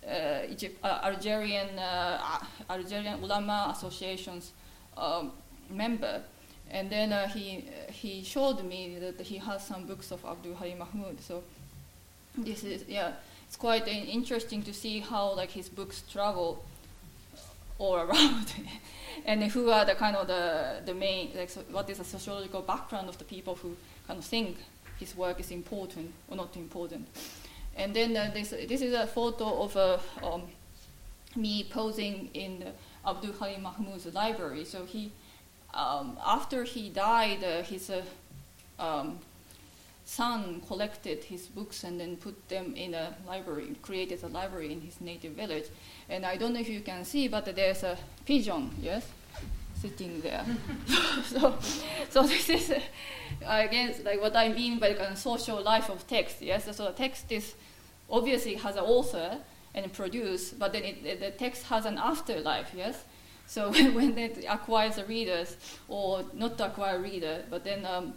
uh, 0.06 0.40
Egypt, 0.48 0.78
uh, 0.82 1.00
Algerian 1.04 1.78
uh, 1.78 2.38
Algerian 2.68 3.22
Ulama 3.22 3.72
Association's 3.76 4.52
um, 4.96 5.32
member, 5.70 6.22
and 6.70 6.90
then 6.90 7.12
uh, 7.12 7.28
he 7.28 7.68
he 7.88 8.24
showed 8.24 8.64
me 8.64 8.98
that 8.98 9.20
he 9.20 9.38
has 9.38 9.64
some 9.64 9.86
books 9.86 10.10
of 10.10 10.24
Abdul 10.24 10.56
Halim 10.56 10.78
Mahmoud. 10.78 11.20
So 11.20 11.44
this 12.36 12.64
is 12.64 12.84
yeah, 12.88 13.12
it's 13.46 13.56
quite 13.56 13.86
interesting 13.86 14.62
to 14.64 14.72
see 14.72 14.98
how 14.98 15.34
like 15.36 15.50
his 15.50 15.68
books 15.68 16.02
travel 16.10 16.64
all 17.82 17.96
around. 17.96 18.54
and 19.26 19.42
who 19.44 19.70
are 19.70 19.84
the 19.84 19.94
kind 19.94 20.16
of 20.16 20.26
the, 20.28 20.80
the 20.86 20.94
main, 20.94 21.30
like, 21.36 21.50
so 21.50 21.60
what 21.70 21.90
is 21.90 21.98
the 21.98 22.04
sociological 22.04 22.62
background 22.62 23.08
of 23.08 23.18
the 23.18 23.24
people 23.24 23.56
who 23.56 23.76
kind 24.06 24.18
of 24.18 24.24
think 24.24 24.56
his 24.98 25.16
work 25.16 25.40
is 25.40 25.50
important 25.50 26.12
or 26.28 26.36
not 26.36 26.56
important. 26.56 27.08
And 27.76 27.94
then 27.94 28.16
uh, 28.16 28.30
this, 28.32 28.50
this 28.50 28.82
is 28.82 28.94
a 28.94 29.06
photo 29.06 29.62
of 29.64 29.76
uh, 29.76 29.98
um, 30.22 30.42
me 31.34 31.64
posing 31.64 32.30
in 32.34 32.64
Abdul 33.06 33.32
Halim 33.32 33.62
Mahmoud's 33.62 34.06
library. 34.14 34.64
So 34.64 34.84
he, 34.84 35.10
um, 35.74 36.18
after 36.24 36.64
he 36.64 36.88
died, 36.90 37.42
uh, 37.42 37.62
his 37.62 37.90
uh, 37.90 38.02
um, 38.78 39.18
son 40.04 40.62
collected 40.68 41.24
his 41.24 41.46
books 41.46 41.84
and 41.84 41.98
then 41.98 42.16
put 42.16 42.48
them 42.48 42.74
in 42.76 42.94
a 42.94 43.14
library, 43.26 43.74
created 43.82 44.22
a 44.22 44.28
library 44.28 44.72
in 44.72 44.80
his 44.82 45.00
native 45.00 45.32
village. 45.32 45.66
And 46.08 46.26
I 46.26 46.36
don't 46.36 46.52
know 46.52 46.60
if 46.60 46.68
you 46.68 46.80
can 46.80 47.04
see, 47.04 47.28
but 47.28 47.44
there's 47.54 47.82
a 47.82 47.96
pigeon, 48.24 48.70
yes, 48.80 49.06
sitting 49.80 50.20
there. 50.20 50.44
so, 51.24 51.58
so 52.10 52.22
this 52.22 52.48
is, 52.48 52.72
again, 53.44 53.94
like 54.04 54.20
what 54.20 54.36
I 54.36 54.48
mean 54.48 54.78
by 54.78 54.90
the 54.90 54.94
kind 54.94 55.12
of 55.12 55.18
social 55.18 55.62
life 55.62 55.88
of 55.88 56.06
text, 56.06 56.42
yes? 56.42 56.74
So 56.76 56.90
text 56.92 57.30
is, 57.30 57.54
obviously 58.10 58.54
has 58.54 58.76
an 58.76 58.84
author 58.84 59.38
and 59.74 59.92
produce, 59.92 60.50
but 60.50 60.72
then 60.72 60.84
it, 60.84 61.20
the 61.20 61.30
text 61.30 61.64
has 61.64 61.86
an 61.86 61.98
afterlife, 61.98 62.72
yes? 62.76 63.04
So 63.46 63.70
when 63.72 64.16
it 64.18 64.44
acquires 64.48 65.02
readers, 65.08 65.56
or 65.88 66.24
not 66.32 66.60
acquire 66.60 67.00
reader, 67.00 67.44
but 67.50 67.64
then 67.64 67.84
um, 67.86 68.14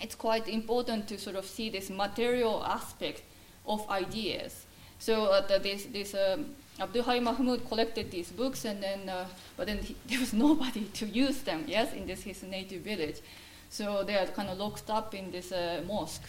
it's 0.00 0.14
quite 0.14 0.48
important 0.48 1.06
to 1.08 1.18
sort 1.18 1.36
of 1.36 1.44
see 1.44 1.70
this 1.70 1.90
material 1.90 2.64
aspect 2.64 3.22
of 3.66 3.88
ideas. 3.90 4.66
So 4.98 5.26
uh, 5.26 5.58
this, 5.58 5.84
this 5.86 6.14
um, 6.14 6.46
Abdul 6.80 7.02
Halim 7.02 7.24
Mahmoud 7.24 7.68
collected 7.68 8.10
these 8.10 8.30
books, 8.30 8.64
and 8.64 8.82
then, 8.82 9.08
uh, 9.08 9.26
but 9.56 9.66
then 9.66 9.78
he, 9.78 9.94
there 10.06 10.18
was 10.18 10.32
nobody 10.32 10.84
to 10.94 11.06
use 11.06 11.42
them, 11.42 11.64
yes, 11.66 11.92
in 11.92 12.06
this 12.06 12.22
his 12.22 12.42
native 12.42 12.82
village. 12.82 13.20
So 13.68 14.02
they 14.02 14.16
are 14.16 14.26
kind 14.26 14.48
of 14.48 14.58
locked 14.58 14.90
up 14.90 15.14
in 15.14 15.30
this 15.30 15.52
uh, 15.52 15.82
mosque. 15.86 16.28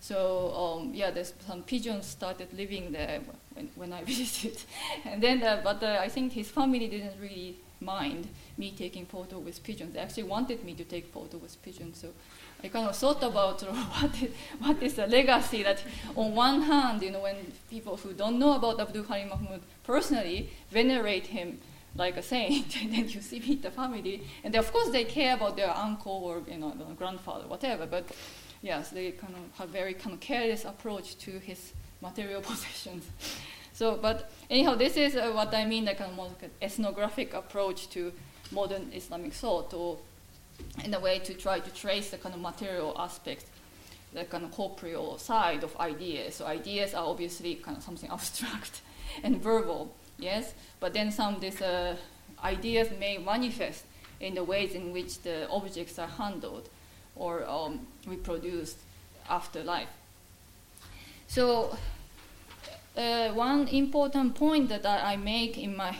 So 0.00 0.52
um, 0.54 0.94
yeah, 0.94 1.10
there's 1.10 1.32
some 1.46 1.62
pigeons 1.62 2.06
started 2.06 2.52
living 2.52 2.92
there 2.92 3.20
when, 3.54 3.70
when 3.74 3.92
I 3.92 4.04
visited, 4.12 4.62
and 5.04 5.22
then 5.22 5.42
uh, 5.42 5.60
but 5.64 5.82
uh, 5.82 5.98
I 6.00 6.08
think 6.08 6.32
his 6.32 6.48
family 6.48 6.86
didn't 6.86 7.20
really 7.20 7.56
mind 7.80 8.28
me 8.56 8.70
taking 8.70 9.06
photo 9.06 9.38
with 9.38 9.62
pigeons. 9.62 9.94
They 9.94 10.00
actually 10.00 10.24
wanted 10.24 10.64
me 10.64 10.74
to 10.74 10.84
take 10.84 11.12
photo 11.12 11.38
with 11.38 11.60
pigeons. 11.62 11.98
So 11.98 12.08
I 12.64 12.68
kind 12.68 12.88
of 12.88 12.96
thought 12.96 13.22
about 13.22 13.60
what 13.62 14.22
is, 14.22 14.30
what 14.58 14.82
is 14.82 14.94
the 14.94 15.06
legacy 15.06 15.62
that, 15.62 15.82
on 16.16 16.34
one 16.34 16.62
hand, 16.62 17.02
you 17.02 17.10
know, 17.10 17.20
when 17.20 17.52
people 17.70 17.96
who 17.96 18.12
don't 18.12 18.38
know 18.38 18.54
about 18.54 18.80
Abdul 18.80 19.04
Halim 19.04 19.28
Mahmoud 19.28 19.60
personally 19.84 20.50
venerate 20.70 21.26
him 21.26 21.58
like 21.94 22.16
a 22.16 22.22
saint, 22.22 22.76
and 22.82 22.92
then 22.94 23.08
you 23.08 23.20
see 23.20 23.40
meet 23.40 23.62
the 23.62 23.70
family, 23.70 24.22
and 24.44 24.52
they, 24.52 24.58
of 24.58 24.72
course 24.72 24.90
they 24.90 25.04
care 25.04 25.34
about 25.34 25.56
their 25.56 25.70
uncle 25.70 26.12
or 26.12 26.42
you 26.50 26.58
know 26.58 26.72
grandfather, 26.96 27.46
whatever. 27.46 27.86
But 27.86 28.04
yes, 28.62 28.90
they 28.90 29.12
kind 29.12 29.34
of 29.34 29.58
have 29.58 29.68
very 29.68 29.94
kind 29.94 30.14
of 30.14 30.20
careless 30.20 30.64
approach 30.64 31.16
to 31.18 31.38
his 31.38 31.72
material 32.00 32.40
possessions. 32.50 33.04
So, 33.72 33.98
but 34.00 34.30
anyhow, 34.48 34.74
this 34.74 34.96
is 34.96 35.16
uh, 35.16 35.30
what 35.32 35.54
I 35.54 35.66
mean, 35.66 35.84
like 35.84 36.00
a 36.00 36.08
more 36.08 36.26
like 36.26 36.50
ethnographic 36.62 37.34
approach 37.34 37.88
to 37.90 38.12
modern 38.50 38.90
Islamic 38.94 39.32
thought, 39.32 39.74
or 39.74 39.98
in 40.84 40.94
a 40.94 41.00
way 41.00 41.18
to 41.20 41.34
try 41.34 41.60
to 41.60 41.70
trace 41.70 42.10
the 42.10 42.18
kind 42.18 42.34
of 42.34 42.40
material 42.40 42.94
aspects, 42.98 43.46
the 44.12 44.24
kind 44.24 44.44
of 44.44 44.52
corporeal 44.52 45.18
side 45.18 45.64
of 45.64 45.76
ideas. 45.78 46.36
So 46.36 46.46
ideas 46.46 46.94
are 46.94 47.06
obviously 47.06 47.56
kind 47.56 47.76
of 47.76 47.82
something 47.82 48.10
abstract 48.12 48.80
and 49.22 49.42
verbal, 49.42 49.94
yes, 50.18 50.54
but 50.80 50.92
then 50.92 51.10
some 51.10 51.36
of 51.36 51.40
these 51.40 51.60
uh, 51.62 51.96
ideas 52.44 52.88
may 52.98 53.18
manifest 53.18 53.84
in 54.20 54.34
the 54.34 54.44
ways 54.44 54.72
in 54.72 54.92
which 54.92 55.20
the 55.22 55.48
objects 55.50 55.98
are 55.98 56.08
handled 56.08 56.68
or 57.14 57.44
um, 57.48 57.86
reproduced 58.06 58.78
after 59.28 59.62
life. 59.62 59.88
So 61.28 61.76
uh, 62.96 63.30
one 63.30 63.68
important 63.68 64.34
point 64.34 64.68
that 64.68 64.86
I, 64.86 65.16
make 65.16 65.58
in 65.58 65.76
my 65.76 65.96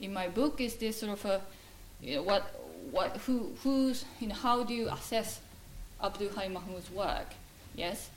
in 0.00 0.12
my 0.12 0.28
book 0.28 0.60
is 0.60 0.76
this 0.76 1.00
sort 1.00 1.12
of 1.12 1.24
a, 1.24 1.40
you 2.00 2.16
know, 2.16 2.22
what 2.22 2.59
what, 2.90 3.16
who, 3.18 3.52
who's, 3.62 4.04
you 4.20 4.28
know, 4.28 4.34
how 4.34 4.64
do 4.64 4.74
you 4.74 4.88
assess 4.88 5.40
Abdul 6.02 6.30
Halim 6.30 6.54
Mahmoud's 6.54 6.90
work? 6.90 7.26
Yes? 7.74 8.10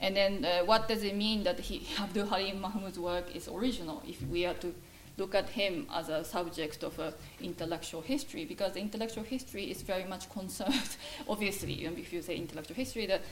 And 0.00 0.16
then 0.16 0.44
uh, 0.44 0.64
what 0.64 0.88
does 0.88 1.02
it 1.02 1.14
mean 1.14 1.44
that 1.44 1.60
he, 1.60 1.86
Abdul 2.00 2.26
Halim 2.26 2.60
Mahmoud's 2.60 2.98
work 2.98 3.34
is 3.34 3.48
original 3.48 4.02
if 4.06 4.20
we 4.28 4.44
are 4.46 4.54
to 4.54 4.74
look 5.16 5.34
at 5.34 5.48
him 5.50 5.86
as 5.94 6.08
a 6.08 6.24
subject 6.24 6.82
of 6.82 6.98
uh, 6.98 7.10
intellectual 7.40 8.02
history? 8.02 8.44
Because 8.44 8.76
intellectual 8.76 9.24
history 9.24 9.70
is 9.70 9.82
very 9.82 10.04
much 10.04 10.30
concerned, 10.32 10.96
obviously, 11.28 11.72
know, 11.88 11.96
if 11.96 12.12
you 12.12 12.22
say 12.22 12.36
intellectual 12.36 12.76
history, 12.76 13.06
that 13.06 13.22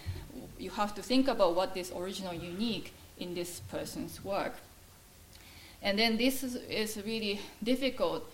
you 0.59 0.71
have 0.71 0.95
to 0.95 1.03
think 1.03 1.29
about 1.29 1.57
what 1.57 1.77
is 1.77 1.92
original, 1.92 2.33
unique 2.33 2.92
in 3.18 3.35
this 3.35 3.61
person's 3.71 4.25
work. 4.25 4.55
And 5.83 5.99
then 5.99 6.16
this 6.16 6.45
is, 6.45 6.55
is 6.55 6.97
really 7.05 7.40
difficult 7.62 8.25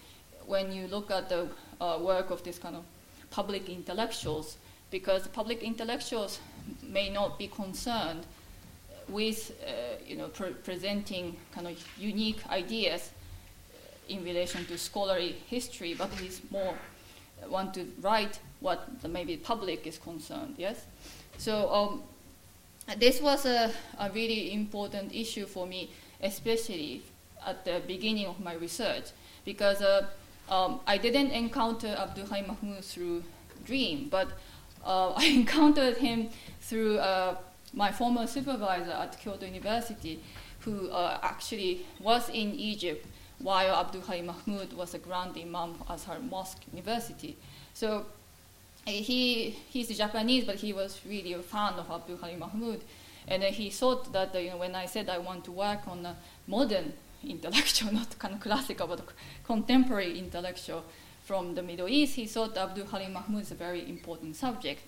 when 0.46 0.72
you 0.72 0.86
look 0.86 1.10
at 1.10 1.28
the 1.28 1.48
uh, 1.80 1.98
work 2.00 2.30
of 2.30 2.42
this 2.42 2.58
kind 2.58 2.76
of 2.76 2.84
public 3.30 3.68
intellectuals, 3.68 4.56
because 4.90 5.28
public 5.28 5.62
intellectuals 5.62 6.40
may 6.82 7.10
not 7.10 7.38
be 7.38 7.48
concerned 7.48 8.26
with 9.08 9.52
uh, 9.66 9.70
you 10.06 10.16
know 10.16 10.28
pre- 10.28 10.52
presenting 10.64 11.36
kind 11.52 11.66
of 11.66 11.76
unique 11.98 12.46
ideas 12.50 13.10
in 14.08 14.24
relation 14.24 14.64
to 14.66 14.78
scholarly 14.78 15.36
history, 15.48 15.94
but 15.94 16.10
he's 16.20 16.40
more 16.50 16.74
want 17.48 17.72
to 17.74 17.86
write 18.00 18.40
what 18.60 19.00
the 19.02 19.08
maybe 19.08 19.36
public 19.36 19.86
is 19.86 19.98
concerned. 19.98 20.54
Yes, 20.58 20.86
so 21.36 21.72
um, 21.72 22.02
this 22.98 23.20
was 23.20 23.46
a, 23.46 23.70
a 23.98 24.10
really 24.10 24.52
important 24.52 25.14
issue 25.14 25.46
for 25.46 25.66
me, 25.66 25.90
especially 26.22 27.02
at 27.46 27.64
the 27.64 27.80
beginning 27.86 28.26
of 28.26 28.40
my 28.40 28.54
research, 28.54 29.04
because 29.44 29.80
uh, 29.80 30.06
um, 30.50 30.80
I 30.86 30.98
didn't 30.98 31.30
encounter 31.30 31.88
Abdul 31.88 32.26
Hai 32.26 32.42
Mahmoud 32.42 32.84
through 32.84 33.22
dream, 33.64 34.08
but 34.10 34.28
uh, 34.84 35.12
I 35.16 35.26
encountered 35.26 35.98
him 35.98 36.30
through 36.60 36.98
uh, 36.98 37.36
my 37.72 37.92
former 37.92 38.26
supervisor 38.26 38.92
at 38.92 39.18
Kyoto 39.20 39.46
University, 39.46 40.20
who 40.60 40.90
uh, 40.90 41.18
actually 41.22 41.86
was 42.00 42.28
in 42.28 42.54
Egypt 42.54 43.06
while 43.38 43.74
Abdul 43.74 44.02
Hai 44.02 44.22
Mahmoud 44.22 44.72
was 44.72 44.94
a 44.94 44.98
grand 44.98 45.36
imam 45.36 45.76
Azhar 45.88 46.18
mosque 46.18 46.62
university. 46.72 47.36
So 47.74 48.06
he, 48.84 49.50
he's 49.70 49.96
Japanese, 49.96 50.44
but 50.44 50.56
he 50.56 50.72
was 50.72 51.00
really 51.06 51.34
a 51.34 51.42
fan 51.42 51.74
of 51.74 51.90
Abdul 51.90 52.16
Hai 52.18 52.34
Mahmoud. 52.36 52.80
And 53.28 53.42
he 53.42 53.70
thought 53.70 54.12
that 54.12 54.34
you 54.34 54.50
know, 54.50 54.56
when 54.56 54.74
I 54.74 54.86
said 54.86 55.08
I 55.08 55.18
want 55.18 55.44
to 55.44 55.52
work 55.52 55.86
on 55.86 56.04
a 56.06 56.16
modern 56.46 56.94
intellectual, 57.24 57.92
not 58.00 58.18
kind 58.18 58.34
of 58.34 58.40
classical, 58.40 58.86
but 58.86 59.00
contemporary 59.44 60.18
intellectual 60.18 60.84
from 61.24 61.54
the 61.54 61.62
Middle 61.62 61.88
East, 61.88 62.14
he 62.14 62.26
thought 62.26 62.56
Abdul 62.56 62.86
Halim 62.86 63.12
Mahmoud 63.12 63.42
is 63.42 63.50
a 63.50 63.54
very 63.54 63.86
important 63.88 64.34
subject. 64.34 64.80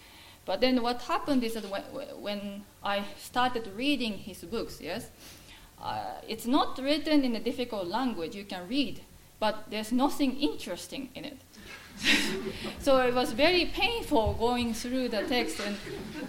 But 0.47 0.63
then 0.63 0.83
what 0.83 1.03
happened 1.03 1.45
is 1.45 1.55
that 1.55 1.69
when, 1.69 1.83
when 2.23 2.65
I 2.83 3.05
started 3.19 3.71
reading 3.77 4.15
his 4.15 4.39
books, 4.39 4.81
yes, 4.81 5.11
uh, 5.83 6.15
it's 6.27 6.47
not 6.47 6.79
written 6.79 7.25
in 7.25 7.37
a 7.37 7.41
difficult 7.41 7.87
language 7.87 8.35
you 8.35 8.45
can 8.45 8.67
read, 8.69 9.01
but 9.39 9.67
there's 9.71 9.93
nothing 9.93 10.39
interesting 10.41 11.11
in 11.15 11.25
it. 11.27 11.39
so 12.81 12.97
it 12.99 13.15
was 13.15 13.33
very 13.33 13.67
painful 13.67 14.35
going 14.39 14.73
through 14.73 15.09
the 15.09 15.23
text 15.25 15.61
and 15.61 15.77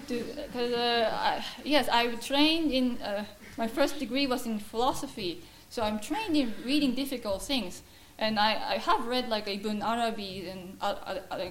because 0.08 0.74
uh, 0.74 1.42
yes 1.64 1.88
i 1.88 2.08
trained 2.16 2.72
in 2.74 3.02
uh, 3.02 3.24
my 3.58 3.68
first 3.68 3.98
degree 3.98 4.28
was 4.28 4.46
in 4.46 4.60
philosophy 4.60 5.42
so 5.72 5.82
i'm 5.82 6.00
trained 6.00 6.38
in 6.38 6.54
reading 6.64 6.94
difficult 6.94 7.42
things 7.42 7.82
and 8.22 8.40
I, 8.40 8.52
I 8.74 8.78
have 8.78 9.08
read 9.08 9.30
like 9.30 9.48
Ibn 9.48 9.82
Arabi 9.82 10.48
and 10.48 10.78
uh, 10.80 10.96
uh, 11.06 11.20
uh 11.32 11.48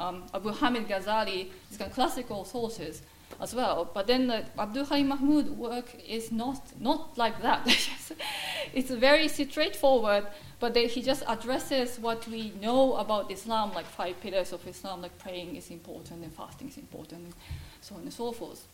um, 0.00 0.24
Abu 0.34 0.50
Hamid 0.50 0.88
Ghazali, 0.88 1.48
these 1.68 1.78
kind 1.78 1.88
of 1.88 1.94
classical 1.94 2.44
sources 2.44 3.02
as 3.40 3.54
well. 3.54 3.88
But 3.94 4.08
then 4.08 4.26
the 4.26 4.44
Abdul 4.58 4.84
Hai 4.86 5.04
Mahmoud 5.04 5.50
work 5.50 5.94
is 6.06 6.32
not, 6.32 6.60
not 6.80 7.16
like 7.16 7.40
that. 7.42 7.64
it's 8.74 8.90
very 8.90 9.28
straightforward, 9.28 10.26
but 10.58 10.74
they, 10.74 10.88
he 10.88 11.02
just 11.02 11.22
addresses 11.28 12.00
what 12.00 12.26
we 12.26 12.52
know 12.60 12.96
about 12.96 13.30
Islam, 13.30 13.72
like 13.72 13.86
five 13.86 14.20
pillars 14.20 14.52
of 14.52 14.66
Islam, 14.66 15.02
like 15.02 15.16
praying 15.18 15.54
is 15.54 15.70
important 15.70 16.24
and 16.24 16.32
fasting 16.32 16.68
is 16.68 16.78
important, 16.78 17.26
and 17.26 17.34
so 17.80 17.94
on 17.94 18.02
and 18.02 18.12
so 18.12 18.32
forth. 18.32 18.66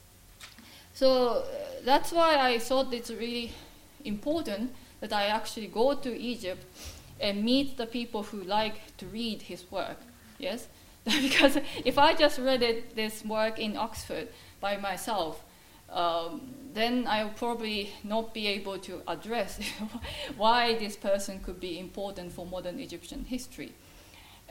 So 0.95 1.27
uh, 1.27 1.45
that's 1.85 2.11
why 2.11 2.39
I 2.39 2.59
thought 2.59 2.95
it's 2.95 3.11
really 3.11 3.53
important 4.05 4.73
that 5.01 5.13
I 5.13 5.27
actually 5.27 5.67
go 5.67 5.95
to 5.95 6.17
Egypt 6.17 6.65
and 7.21 7.45
meet 7.45 7.77
the 7.77 7.87
people 7.87 8.23
who 8.25 8.43
like 8.43 8.97
to 8.99 9.07
read 9.07 9.43
his 9.43 9.71
work. 9.71 9.99
Yes? 10.39 10.69
because 11.05 11.59
if 11.85 11.99
I 11.99 12.15
just 12.15 12.39
read 12.39 12.63
it, 12.63 12.97
this 12.97 13.25
work 13.25 13.59
in 13.59 13.77
Oxford 13.77 14.29
by 14.61 14.77
myself, 14.77 15.45
um, 15.91 16.55
then 16.73 17.07
I'll 17.07 17.31
probably 17.31 17.93
not 18.03 18.35
be 18.35 18.47
able 18.49 18.79
to 18.81 19.03
address 19.07 19.61
why 20.37 20.75
this 20.77 20.97
person 20.97 21.41
could 21.41 21.61
be 21.61 21.79
important 21.79 22.33
for 22.33 22.47
modern 22.47 22.81
Egyptian 22.81 23.25
history. 23.25 23.73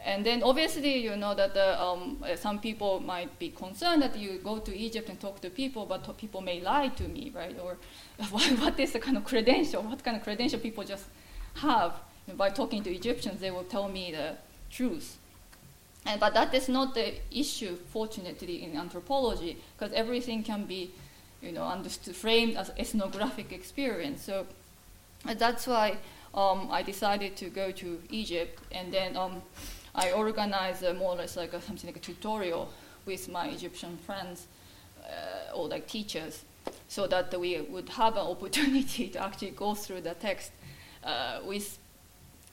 And 0.06 0.26
then 0.26 0.44
obviously, 0.44 0.98
you 0.98 1.16
know 1.16 1.34
that 1.34 1.54
the, 1.54 1.82
um, 1.82 2.24
some 2.36 2.60
people 2.60 3.00
might 3.00 3.40
be 3.40 3.50
concerned 3.50 4.02
that 4.02 4.18
you 4.18 4.38
go 4.44 4.60
to 4.60 4.78
Egypt 4.78 5.08
and 5.08 5.20
talk 5.20 5.40
to 5.42 5.50
people, 5.50 5.86
but 5.86 6.18
people 6.18 6.42
may 6.42 6.60
lie 6.60 6.90
to 6.90 7.08
me, 7.08 7.32
right? 7.34 7.56
Or 7.58 7.78
what, 8.30 8.80
is 8.80 8.92
the 8.92 9.00
kind 9.00 9.16
of 9.16 9.24
credential? 9.24 9.82
What 9.82 10.04
kind 10.04 10.18
of 10.18 10.24
credential 10.24 10.60
people 10.60 10.84
just 10.84 11.06
have? 11.56 11.94
And 12.28 12.38
by 12.38 12.50
talking 12.50 12.84
to 12.84 12.94
Egyptians, 12.94 13.40
they 13.40 13.52
will 13.52 13.64
tell 13.64 13.88
me 13.88 14.12
the 14.12 14.36
truth. 14.70 15.18
And, 16.06 16.20
but 16.20 16.34
that 16.34 16.54
is 16.54 16.68
not 16.68 16.96
the 16.96 17.14
issue, 17.32 17.78
fortunately, 17.88 18.62
in 18.64 18.76
anthropology, 18.76 19.58
because 19.78 19.94
everything 19.94 20.44
can 20.44 20.66
be 20.66 20.92
you 21.42 21.52
know, 21.54 21.64
understood, 21.64 22.16
framed 22.16 22.58
as 22.58 22.72
ethnographic 22.78 23.54
experience. 23.54 24.22
So 24.22 24.48
that's 25.26 25.68
why 25.68 25.98
um, 26.34 26.70
I 26.72 26.82
decided 26.82 27.36
to 27.38 27.50
go 27.50 27.72
to 27.72 28.02
Egypt, 28.10 28.60
and 28.72 28.92
then 28.92 29.16
um, 29.16 29.42
I 29.96 30.12
organized 30.12 30.84
more 30.98 31.14
or 31.14 31.16
less 31.16 31.38
like 31.38 31.54
a, 31.54 31.62
something 31.62 31.88
like 31.88 31.98
a 31.98 32.00
tutorial 32.00 32.72
with 33.06 33.30
my 33.30 33.48
Egyptian 33.48 33.98
friends 33.98 34.48
uh, 35.04 35.56
or 35.56 35.68
like 35.68 35.88
teachers, 35.88 36.44
so 36.88 37.08
that 37.08 37.38
we 37.40 37.62
would 37.62 37.90
have 37.90 38.14
an 38.14 38.28
opportunity 38.36 39.10
to 39.10 39.24
actually 39.24 39.52
go 39.52 39.76
through 39.76 40.02
the 40.02 40.14
text 40.16 40.52
uh, 41.04 41.40
with 41.46 41.78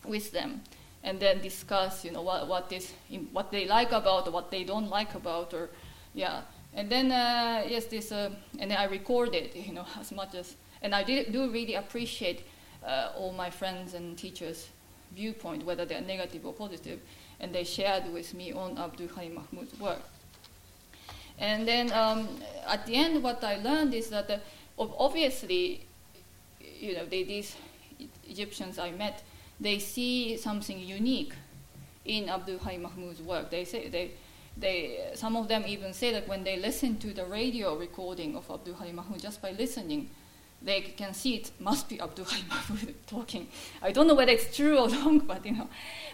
with 0.05 0.33
them, 0.33 0.63
and 1.05 1.21
then 1.21 1.41
discuss, 1.41 2.05
you 2.05 2.11
know, 2.11 2.23
what 2.23 2.49
what 2.49 2.73
is 2.73 2.93
what 3.33 3.51
they 3.51 3.67
like 3.67 3.93
about, 3.93 4.27
or 4.27 4.31
what 4.31 4.51
they 4.51 4.65
don't 4.65 4.89
like 4.89 5.15
about, 5.15 5.55
or 5.55 5.71
yeah. 6.15 6.43
And 6.73 6.89
then, 6.89 7.11
uh, 7.11 7.65
yes, 7.69 7.87
this, 7.87 8.13
uh, 8.13 8.31
and 8.59 8.71
then 8.71 8.79
I 8.79 8.85
recorded, 8.85 9.51
you 9.55 9.73
know, 9.73 9.87
as 10.01 10.13
much 10.13 10.35
as, 10.35 10.55
and 10.83 10.95
I 10.95 11.03
did, 11.03 11.33
do 11.33 11.51
really 11.51 11.75
appreciate 11.75 12.45
uh, 12.87 13.11
all 13.17 13.33
my 13.33 13.51
friends 13.51 13.95
and 13.95 14.17
teachers' 14.17 14.69
viewpoint, 15.15 15.65
whether 15.65 15.85
they're 15.85 16.01
negative 16.01 16.47
or 16.47 16.53
positive, 16.53 17.01
and 17.41 17.55
they 17.55 17.65
shared 17.65 18.13
with 18.13 18.35
me 18.35 18.53
on 18.53 18.79
Abdul 18.79 19.09
Halim 19.09 19.35
Mahmoud's 19.35 19.79
work. 19.81 20.03
And 21.39 21.67
then 21.67 21.91
um, 21.93 22.29
at 22.67 22.87
the 22.87 22.95
end, 22.95 23.23
what 23.23 23.43
I 23.43 23.57
learned 23.57 23.95
is 23.95 24.11
that 24.11 24.31
uh, 24.31 24.39
obviously, 24.79 25.87
you 26.61 26.95
know, 26.95 27.07
they, 27.07 27.23
these 27.23 27.57
Egyptians 28.29 28.79
I 28.79 28.91
met, 28.91 29.23
they 29.59 29.79
see 29.79 30.37
something 30.37 30.79
unique 30.79 31.33
in 32.05 32.29
Abdul 32.29 32.59
Halim 32.59 32.83
Mahmoud's 32.83 33.23
work. 33.23 33.51
They 33.51 33.65
say 33.65 33.89
they 33.89 34.13
they, 34.57 35.11
some 35.15 35.37
of 35.37 35.49
them 35.49 35.65
even 35.67 35.93
say 35.93 36.13
that 36.13 36.29
when 36.29 36.45
they 36.45 36.59
listen 36.59 36.99
to 36.99 37.15
the 37.15 37.25
radio 37.25 37.77
recording 37.77 38.37
of 38.37 38.51
Abdul 38.51 38.75
Halim 38.75 38.97
Mahmoud, 38.97 39.21
just 39.21 39.41
by 39.41 39.53
listening, 39.53 40.11
they 40.63 40.81
can 40.83 41.15
see 41.15 41.37
it 41.37 41.51
must 41.59 41.89
be 41.89 42.01
Abdul 42.01 42.27
Halim 42.27 42.49
Mahmoud 42.49 42.95
talking. 43.07 43.49
I 43.83 43.93
don't 43.93 44.07
know 44.07 44.15
whether 44.15 44.33
it's 44.33 44.55
true 44.55 44.79
or 44.79 44.89
wrong, 44.97 45.21
but 45.21 45.45
you 45.45 45.53
know, 45.53 45.69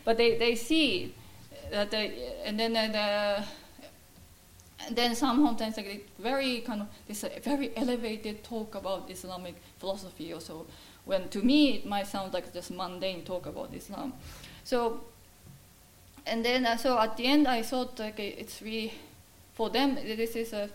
but 0.04 0.16
they, 0.16 0.36
they 0.38 0.54
see 0.54 1.14
that 1.70 1.90
they, 1.90 2.32
and 2.44 2.58
then 2.58 2.76
uh, 2.76 2.92
the, 2.92 4.86
and 4.86 4.96
then 4.96 5.14
some 5.14 5.44
sometimes 5.44 5.76
like 5.76 6.08
very 6.18 6.60
kind 6.60 6.82
of 6.82 6.88
this 7.08 7.24
uh, 7.24 7.30
very 7.42 7.76
elevated 7.76 8.44
talk 8.44 8.74
about 8.74 9.10
Islamic 9.10 9.54
philosophy 9.78 10.32
or 10.32 10.40
so. 10.40 10.66
When 11.04 11.28
to 11.30 11.42
me 11.42 11.76
it 11.76 11.86
might 11.86 12.06
sound 12.06 12.32
like 12.32 12.52
just 12.52 12.70
mundane 12.70 13.24
talk 13.24 13.46
about 13.46 13.74
Islam. 13.74 14.12
So 14.64 15.00
and 16.26 16.44
then 16.44 16.66
uh, 16.66 16.76
so 16.76 16.98
at 16.98 17.16
the 17.16 17.26
end 17.26 17.48
I 17.48 17.62
thought 17.62 17.98
like 17.98 18.20
it's 18.20 18.62
really 18.62 18.92
for 19.54 19.70
them 19.70 19.94
this 19.94 20.36
is 20.36 20.52
a 20.52 20.68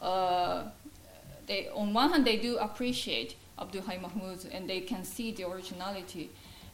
uh, 0.00 0.64
they 1.46 1.68
on 1.68 1.92
one 1.92 2.10
hand 2.10 2.26
they 2.26 2.36
do 2.36 2.58
appreciate 2.58 3.36
Abdul 3.58 3.82
Mahmoud 3.82 4.46
and 4.52 4.68
they 4.68 4.80
can 4.80 5.04
see 5.04 5.32
the 5.32 5.44
originality. 5.48 6.30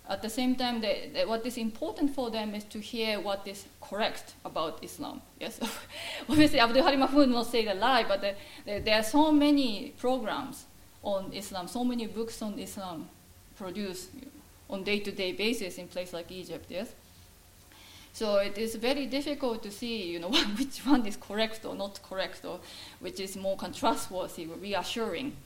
At 0.09 0.21
the 0.21 0.29
same 0.29 0.57
time, 0.57 0.81
they, 0.81 1.11
they, 1.15 1.25
what 1.25 1.47
is 1.47 1.57
important 1.57 2.13
for 2.13 2.29
them 2.31 2.57
is 2.57 2.65
to 2.65 2.81
hear 2.81 3.21
what 3.21 3.47
is 3.47 3.67
correct 3.81 4.35
about 4.45 4.83
Islam. 4.83 5.23
Yes, 5.39 5.61
obviously 6.29 6.59
Abdul 6.59 6.83
Mahmoud 6.97 7.31
will 7.31 7.45
say 7.45 7.65
the 7.65 7.75
lie, 7.75 8.05
but 8.07 8.21
the, 8.21 8.35
the, 8.67 8.81
there 8.81 8.99
are 8.99 9.05
so 9.05 9.31
many 9.31 9.95
programs 9.99 10.65
on 11.05 11.33
Islam, 11.33 11.69
so 11.69 11.85
many 11.85 12.07
books 12.07 12.43
on 12.43 12.59
Islam 12.59 13.09
produced 13.57 14.11
on 14.69 14.83
day-to-day 14.83 15.33
basis 15.33 15.79
in 15.79 15.87
places 15.87 16.15
like 16.15 16.33
Egypt. 16.33 16.67
Yes, 16.69 16.95
so 18.12 18.37
it 18.37 18.59
is 18.59 18.75
very 18.75 19.07
difficult 19.07 19.62
to 19.62 19.70
see, 19.70 20.11
you 20.11 20.18
know, 20.18 20.31
which 20.59 20.81
one 20.81 21.07
is 21.07 21.16
correct 21.16 21.64
or 21.64 21.75
not 21.75 22.01
correct, 22.03 22.44
or 22.44 22.61
which 23.01 23.20
is 23.20 23.37
more 23.37 23.57
trustworthy, 23.72 24.46
reassuring. 24.46 25.37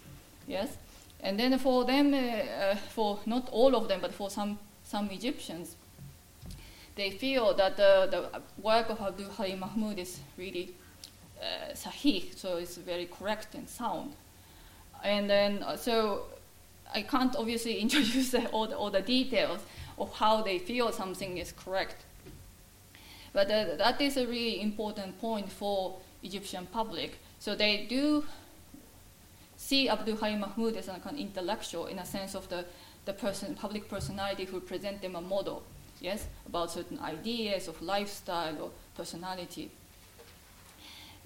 Yes, 0.46 0.76
and 1.20 1.38
then 1.38 1.58
for 1.58 1.84
them, 1.84 2.14
uh, 2.14 2.18
uh, 2.18 2.76
for 2.76 3.18
not 3.26 3.48
all 3.50 3.74
of 3.74 3.88
them, 3.88 4.00
but 4.00 4.12
for 4.12 4.30
some 4.30 4.58
some 4.84 5.10
Egyptians, 5.10 5.76
they 6.94 7.10
feel 7.10 7.54
that 7.54 7.76
the, 7.76 8.08
the 8.10 8.40
work 8.62 8.88
of 8.88 9.00
Abdul 9.00 9.30
Halim 9.30 9.60
Mahmoud 9.60 9.98
is 9.98 10.20
really 10.38 10.74
uh, 11.40 11.74
sahih, 11.74 12.36
so 12.36 12.56
it's 12.56 12.76
very 12.76 13.06
correct 13.06 13.54
and 13.54 13.68
sound. 13.68 14.12
And 15.04 15.28
then, 15.28 15.62
uh, 15.62 15.76
so 15.76 16.22
I 16.94 17.02
can't 17.02 17.36
obviously 17.36 17.78
introduce 17.80 18.34
all 18.52 18.66
the, 18.66 18.76
all 18.76 18.90
the 18.90 19.02
details 19.02 19.60
of 19.98 20.12
how 20.14 20.42
they 20.42 20.58
feel 20.58 20.92
something 20.92 21.36
is 21.36 21.52
correct. 21.52 22.05
But 23.36 23.50
uh, 23.50 23.76
that 23.76 24.00
is 24.00 24.16
a 24.16 24.26
really 24.26 24.62
important 24.62 25.20
point 25.20 25.52
for 25.52 25.98
Egyptian 26.22 26.66
public. 26.72 27.18
So 27.38 27.54
they 27.54 27.84
do 27.86 28.24
see 29.58 29.90
Abdul 29.90 30.16
Hayy 30.16 30.38
Mahmoud 30.38 30.74
as 30.74 30.88
an 30.88 31.00
kind 31.00 31.16
of 31.16 31.20
intellectual 31.20 31.84
in 31.84 31.98
a 31.98 32.06
sense 32.06 32.34
of 32.34 32.48
the, 32.48 32.64
the 33.04 33.12
person, 33.12 33.54
public 33.54 33.90
personality 33.90 34.46
who 34.46 34.58
present 34.60 35.02
them 35.02 35.16
a 35.16 35.20
model, 35.20 35.62
yes, 36.00 36.24
about 36.46 36.70
certain 36.70 36.98
ideas 37.00 37.68
of 37.68 37.82
lifestyle 37.82 38.56
or 38.58 38.70
personality. 38.96 39.70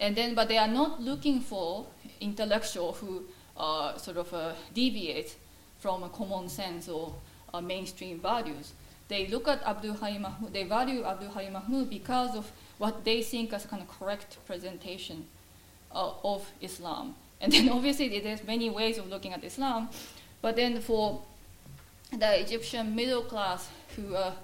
And 0.00 0.16
then, 0.16 0.34
but 0.34 0.48
they 0.48 0.58
are 0.58 0.66
not 0.66 1.00
looking 1.00 1.40
for 1.40 1.86
intellectual 2.20 2.94
who 2.94 3.22
uh, 3.56 3.96
sort 3.98 4.16
of 4.16 4.34
uh, 4.34 4.54
deviate 4.74 5.36
from 5.78 6.02
a 6.02 6.08
common 6.08 6.48
sense 6.48 6.88
or 6.88 7.14
uh, 7.54 7.60
mainstream 7.60 8.18
values. 8.18 8.72
They 9.10 9.26
look 9.26 9.48
at 9.48 9.60
Abdul 9.64 9.96
Hayy 9.96 10.20
Mahmoud, 10.20 10.52
they 10.52 10.62
value 10.62 11.04
Abdul 11.04 11.30
Hayy 11.30 11.50
Mahmoud 11.50 11.90
because 11.90 12.36
of 12.36 12.52
what 12.78 13.04
they 13.04 13.22
think 13.22 13.52
as 13.52 13.64
a 13.64 13.68
kind 13.68 13.82
of 13.82 13.88
correct 13.88 14.38
presentation 14.46 15.26
uh, 15.92 16.12
of 16.22 16.48
Islam. 16.60 17.16
And 17.42 17.52
then 17.52 17.70
obviously 17.70 18.20
there's 18.20 18.44
many 18.44 18.70
ways 18.70 18.98
of 18.98 19.08
looking 19.08 19.32
at 19.32 19.42
Islam, 19.42 19.88
but 20.42 20.56
then 20.56 20.80
for 20.80 21.22
the 22.12 22.40
Egyptian 22.40 22.94
middle 22.94 23.22
class 23.22 23.68
who 23.96 24.14
are 24.14 24.34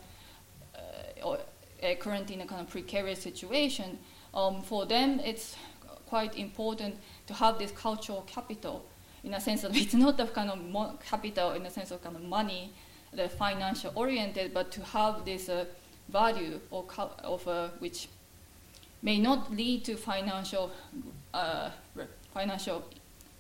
uh, 1.22 1.36
uh, 1.36 1.94
currently 2.00 2.34
in 2.34 2.40
a 2.40 2.46
kind 2.46 2.62
of 2.62 2.68
precarious 2.68 3.20
situation, 3.20 3.98
um, 4.34 4.62
for 4.62 4.84
them 4.86 5.20
it's 5.20 5.54
quite 6.06 6.36
important 6.36 6.96
to 7.28 7.34
have 7.34 7.58
this 7.58 7.70
cultural 7.70 8.22
capital 8.26 8.84
in 9.22 9.34
a 9.34 9.40
sense 9.40 9.62
that 9.62 9.76
it's 9.82 9.94
not 9.94 10.16
the 10.16 10.26
kind 10.26 10.50
of 10.50 11.00
capital 11.08 11.52
in 11.52 11.62
the 11.62 11.70
sense 11.70 11.92
of 11.92 12.02
kind 12.02 12.16
of 12.16 12.22
money 12.22 12.72
the 13.12 13.28
financial 13.28 13.92
oriented, 13.94 14.52
but 14.52 14.70
to 14.72 14.82
have 14.82 15.24
this 15.24 15.48
uh, 15.48 15.64
value 16.08 16.60
or 16.70 16.84
of 17.24 17.46
uh, 17.48 17.68
which 17.78 18.08
may 19.02 19.18
not 19.18 19.52
lead 19.52 19.84
to 19.84 19.96
financial 19.96 20.70
uh, 21.34 21.70
financial 22.32 22.84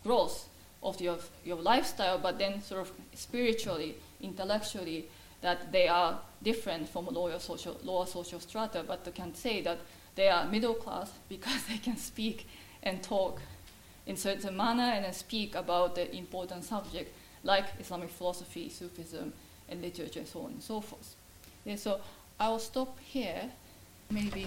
growth 0.02 0.48
of 0.82 1.00
your 1.00 1.18
your 1.44 1.56
lifestyle, 1.56 2.18
but 2.18 2.38
then 2.38 2.62
sort 2.62 2.80
of 2.82 2.92
spiritually, 3.14 3.94
intellectually, 4.20 5.06
that 5.40 5.72
they 5.72 5.88
are 5.88 6.18
different 6.42 6.88
from 6.88 7.06
lower 7.06 7.38
social 7.38 7.78
lower 7.82 8.06
social 8.06 8.40
strata, 8.40 8.84
but 8.86 9.04
they 9.04 9.10
can 9.10 9.34
say 9.34 9.60
that 9.62 9.78
they 10.14 10.28
are 10.28 10.46
middle 10.46 10.74
class 10.74 11.12
because 11.28 11.64
they 11.64 11.78
can 11.78 11.96
speak 11.96 12.46
and 12.82 13.02
talk 13.02 13.40
in 14.06 14.16
certain 14.16 14.56
manner 14.56 14.92
and 14.94 15.14
speak 15.14 15.54
about 15.54 15.94
the 15.94 16.14
important 16.14 16.64
subject 16.64 17.12
like 17.42 17.64
Islamic 17.80 18.10
philosophy, 18.10 18.68
Sufism, 18.68 19.32
and 19.68 19.82
literature, 19.82 20.20
and 20.20 20.28
so 20.28 20.40
on 20.40 20.52
and 20.52 20.62
so 20.62 20.80
forth. 20.80 21.14
Yeah, 21.64 21.76
so 21.76 22.00
I 22.38 22.48
will 22.48 22.58
stop 22.58 22.98
here. 23.00 23.50
Maybe. 24.10 24.46